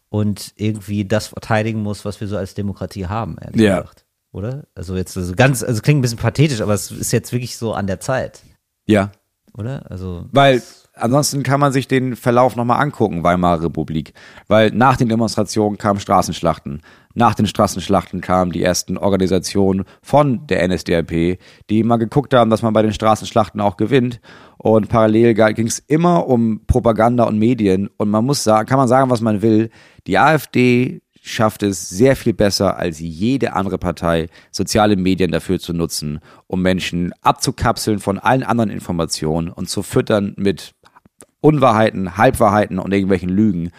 [0.09, 3.79] und irgendwie das verteidigen muss, was wir so als Demokratie haben, ehrlich Ja.
[3.79, 4.05] gesagt.
[4.31, 4.65] Oder?
[4.75, 7.73] Also jetzt also ganz, also klingt ein bisschen pathetisch, aber es ist jetzt wirklich so
[7.73, 8.41] an der Zeit,
[8.85, 9.11] Ja.
[9.57, 9.89] oder?
[9.91, 10.61] Also Weil
[10.95, 14.13] ansonsten kann man sich den Verlauf nochmal angucken, Weimarer Republik.
[14.47, 16.81] Weil nach den Demonstrationen kamen Straßenschlachten.
[17.15, 21.37] Nach den Straßenschlachten kamen die ersten Organisationen von der NSDAP,
[21.69, 24.19] die mal geguckt haben, dass man bei den Straßenschlachten auch gewinnt.
[24.57, 27.89] Und parallel ging es immer um Propaganda und Medien.
[27.97, 29.69] Und man muss sagen, kann man sagen, was man will.
[30.07, 35.73] Die AfD schafft es sehr viel besser als jede andere Partei, soziale Medien dafür zu
[35.73, 40.75] nutzen, um Menschen abzukapseln von allen anderen Informationen und zu füttern mit
[41.43, 43.71] Unwahrheiten, Halbwahrheiten und irgendwelchen Lügen,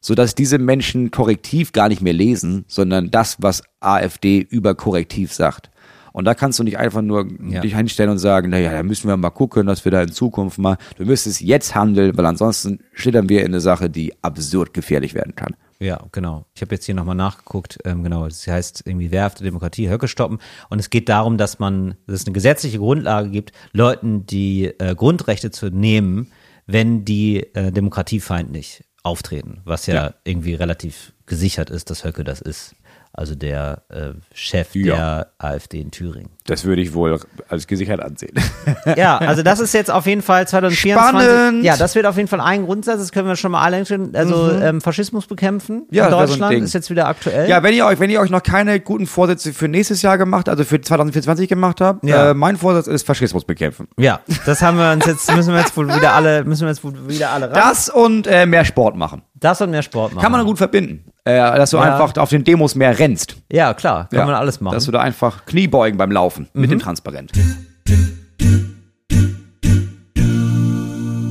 [0.00, 5.70] sodass diese Menschen korrektiv gar nicht mehr lesen, sondern das, was AfD über korrektiv sagt.
[6.12, 7.60] Und da kannst du nicht einfach nur Ja.
[7.60, 10.58] dich hinstellen und sagen, naja, da müssen wir mal gucken, dass wir da in Zukunft
[10.58, 15.14] mal, du müsstest jetzt handeln, weil ansonsten schlittern wir in eine Sache, die absurd gefährlich
[15.14, 15.54] werden kann.
[15.80, 16.46] Ja, genau.
[16.54, 17.78] Ich habe jetzt hier nochmal nachgeguckt.
[17.84, 20.38] Ähm, genau, das heißt irgendwie Werft der Demokratie, Höcke stoppen.
[20.70, 24.94] Und es geht darum, dass man, dass es eine gesetzliche Grundlage gibt, Leuten die äh,
[24.94, 26.28] Grundrechte zu nehmen,
[26.66, 29.60] wenn die äh, demokratiefeindlich auftreten.
[29.64, 30.14] Was ja, Ja.
[30.24, 32.74] irgendwie relativ gesichert ist, dass Höcke das ist.
[33.12, 34.94] Also der äh, Chef Ja.
[34.96, 36.30] der AfD in Thüringen.
[36.46, 37.18] Das würde ich wohl
[37.48, 38.34] als gesichert ansehen.
[38.96, 41.22] Ja, also das ist jetzt auf jeden Fall 2024.
[41.26, 41.64] Spannend.
[41.64, 43.78] Ja, das wird auf jeden Fall ein Grundsatz, das können wir schon mal alle,
[44.12, 45.82] also ähm, Faschismus bekämpfen Mhm.
[45.90, 46.62] Ja, in so Deutschland Ding.
[46.64, 47.48] ist jetzt wieder aktuell.
[47.48, 50.48] Ja, wenn ihr euch, wenn ihr euch noch keine guten Vorsätze für nächstes Jahr gemacht,
[50.48, 52.30] also für 2024 gemacht habt, Ja.
[52.30, 53.88] äh, mein Vorsatz ist Faschismus bekämpfen.
[53.98, 56.84] Ja, das haben wir uns jetzt, müssen wir jetzt wohl wieder alle, müssen wir jetzt
[56.84, 57.54] wohl wieder alle ran.
[57.54, 59.22] Das und äh, mehr Sport machen.
[59.34, 60.22] Das und mehr Sport machen.
[60.22, 61.04] Kann man gut verbinden.
[61.26, 61.84] Äh, dass du Ja.
[61.84, 63.36] einfach auf den Demos mehr rennst.
[63.50, 64.74] Ja, klar, kann man alles machen.
[64.74, 64.76] Mhm.
[64.76, 67.32] Dass du da einfach Kniebeugen beim Laufen mit dem Transparent.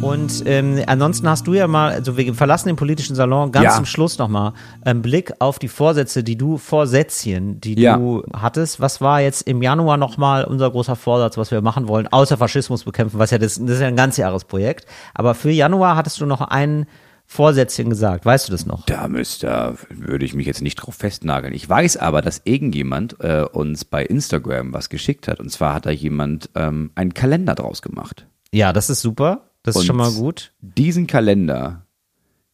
[0.01, 3.71] Und ähm, ansonsten hast du ja mal, also wir verlassen den politischen Salon ganz Ja.
[3.75, 4.51] zum Schluss nochmal,
[4.83, 7.95] einen Blick auf die Vorsätze, die du, Vorsätzchen, die Ja.
[7.97, 8.81] du hattest.
[8.81, 12.83] Was war jetzt im Januar nochmal unser großer Vorsatz, was wir machen wollen, außer Faschismus
[12.83, 14.85] bekämpfen, was ja das, das ist ja ein ganzjahresprojekt.
[15.13, 16.85] Aber für Januar hattest du noch ein
[17.33, 18.25] Vorsätzchen gesagt.
[18.25, 18.85] Weißt du das noch?
[18.85, 21.53] Da müsste, würde ich mich jetzt nicht drauf festnageln.
[21.53, 25.39] Ich weiß aber, dass irgendjemand äh, uns bei Instagram was geschickt hat.
[25.39, 28.27] Und zwar hat da jemand ähm, einen Kalender draus gemacht.
[28.51, 29.49] Ja, das ist super.
[29.63, 30.51] Das ist Und schon mal gut.
[30.61, 31.85] Diesen Kalender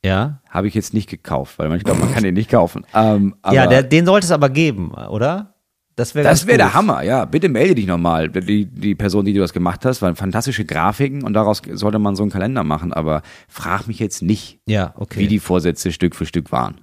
[0.05, 0.41] Ja.
[0.49, 2.85] habe ich jetzt nicht gekauft, weil ich glaube, man kann den nicht kaufen.
[2.93, 5.55] Ähm, ja, der, den sollte es aber geben, oder?
[5.99, 7.25] Das wäre wäre der Hammer, ja.
[7.25, 8.29] Bitte melde dich nochmal.
[8.29, 12.15] Die, die Person, die du das gemacht hast, waren fantastische Grafiken und daraus sollte man
[12.15, 12.93] so einen Kalender machen.
[12.93, 15.19] Aber frag mich jetzt nicht, Ja, okay.
[15.19, 16.81] wie die Vorsätze Stück für Stück waren.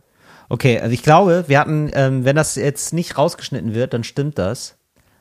[0.49, 4.39] Okay, also ich glaube, wir hatten, ähm, wenn das jetzt nicht rausgeschnitten wird, dann stimmt
[4.39, 4.77] das.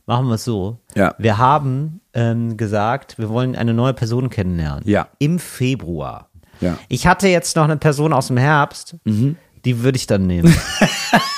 [0.05, 0.77] Machen wir es so.
[0.93, 1.15] Ja.
[1.17, 4.83] Wir haben ähm, gesagt, wir wollen eine neue Person kennenlernen.
[4.85, 5.07] Ja.
[5.17, 6.29] Im Februar.
[6.61, 6.73] Ja.
[6.73, 6.77] Mhm.
[6.89, 10.53] Ich hatte jetzt noch eine Person aus dem Herbst, die würde ich dann nehmen.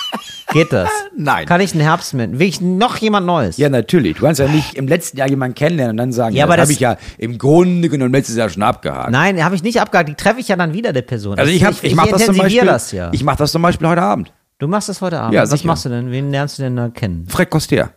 [0.54, 0.90] Geht das?
[1.18, 1.46] Nein.
[1.46, 2.40] Kann ich einen Herbst mit?
[2.40, 3.58] Will ich noch jemand Neues?
[3.58, 4.18] Ja, natürlich.
[4.18, 6.62] Du kannst ja nicht im letzten Jahr jemanden kennenlernen und dann sagen, Ja, ja, das
[6.64, 9.12] habe ich ja im Grunde genommen letztes Jahr schon abgehakt.
[9.12, 10.10] Nein, habe ich nicht abgehakt.
[10.10, 11.38] Die treffe ich ja dann wieder, der Person.
[11.38, 12.66] Also ich, hab, ich, mache das zum Beispiel.
[12.66, 13.10] das ja.
[13.14, 14.32] Ich mache das zum Beispiel heute Abend.
[14.60, 15.34] du machst das heute Abend.
[15.34, 15.68] Ja, Was sicher.
[15.68, 16.12] machst du denn?
[16.12, 17.26] Wen lernst du denn da kennen?
[17.28, 17.92] Fred Coster.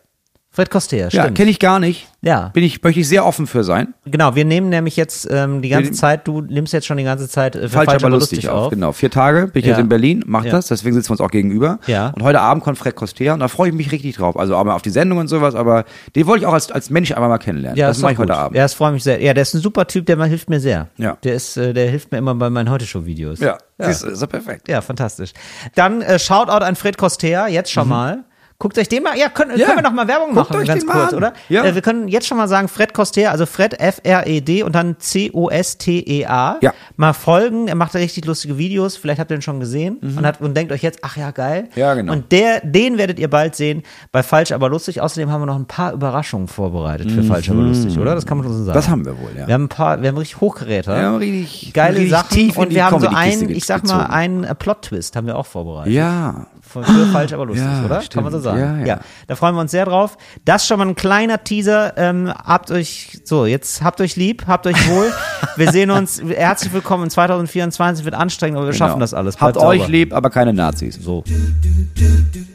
[0.52, 1.36] Fred Coster, Ja, stimmt.
[1.36, 2.08] kenne ich gar nicht.
[2.22, 2.48] Ja.
[2.48, 3.94] Bin ich, möchte ich sehr offen für sein.
[4.04, 7.28] Genau, wir nehmen nämlich jetzt ähm, die ganze Zeit, du nimmst jetzt schon die ganze
[7.28, 8.70] Zeit äh, für Falsch, aber lustig, auf.
[8.70, 8.90] Genau.
[8.90, 9.70] Vier Tage bin ich Ja.
[9.74, 10.50] jetzt in Berlin, mach Ja.
[10.50, 11.78] das, deswegen sitzen wir uns auch gegenüber.
[11.86, 12.08] Ja.
[12.08, 14.36] Und heute Abend kommt Fred Coster und da freue ich mich richtig drauf.
[14.36, 15.84] Also aber auf die Sendung und sowas, aber
[16.16, 17.78] den wollte ich auch als, als Mensch einmal mal kennenlernen.
[17.78, 18.34] Ja, das ist mache ich heute.
[18.36, 18.56] Abend.
[18.56, 19.22] Ja, das freut mich sehr.
[19.22, 20.88] Ja, der ist ein super Typ, der mal hilft mir sehr.
[20.96, 21.16] Ja.
[21.22, 23.38] Der ist, äh, der hilft mir immer bei meinen Heute-Show-Videos.
[23.38, 23.86] Ja, ja.
[23.86, 24.68] Siehst ist ja perfekt.
[24.68, 25.30] Ja, fantastisch.
[25.76, 28.24] Dann äh, Shoutout an Fred Coster, jetzt schon mal.
[28.60, 29.58] Guckt euch den mal, ja, können, Mhm.
[29.58, 29.66] Ja.
[29.66, 31.14] können wir noch mal Werbung Guckt machen, ganz kurz, an.
[31.16, 31.32] oder?
[31.48, 31.64] Ja.
[31.64, 36.58] Äh, wir können jetzt schon mal sagen, Fred Coster, also Fred F-R-E-D und dann C-O-S-T-E-A.
[36.60, 36.72] Ja.
[36.96, 40.26] Mal folgen, er macht da richtig lustige Videos, vielleicht habt ihr ihn schon gesehen und,
[40.26, 41.64] hat, und denkt euch jetzt, ach ja, geil.
[41.74, 41.80] Mhm.
[41.80, 42.12] Ja, genau.
[42.12, 43.82] Und der, den werdet ihr bald sehen
[44.12, 45.00] bei Falsch, aber lustig.
[45.00, 48.14] Außerdem haben wir noch ein paar Überraschungen vorbereitet für Falsch, aber lustig, oder?
[48.14, 48.70] Das kann man schon so sagen.
[48.70, 48.74] Mhm.
[48.74, 49.46] Das haben wir wohl, ja.
[49.46, 50.90] Wir haben ein paar, wir haben richtig Hochgeräte.
[50.90, 55.16] Ja, richtig- geile richtig Sachen und wir haben so einen, ich sag mal, einen Plot-Twist
[55.16, 55.92] haben wir auch vorbereitet.
[55.94, 58.00] Ja, Für, falsch, aber lustig, Ja, oder?
[58.08, 58.58] Kann man so stimmt.
[58.58, 58.80] sagen.
[58.80, 59.00] Ja, ja.
[59.26, 60.16] da freuen wir uns sehr drauf.
[60.44, 61.94] Das schon mal ein kleiner Teaser.
[61.98, 65.12] Ähm, habt euch, so, jetzt habt euch lieb, habt euch wohl.
[65.56, 66.22] wir sehen uns.
[66.22, 68.04] Herzlich willkommen in 2024.
[68.04, 69.00] Wird anstrengend, aber wir schaffen Genau.
[69.00, 69.40] das alles.
[69.40, 69.90] Habt Bleibt euch sauber.
[69.92, 70.94] lieb, aber keine Nazis.
[70.96, 71.24] So.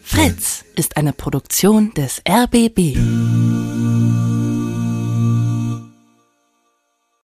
[0.03, 2.97] Fritz ist eine Produktion des RBB.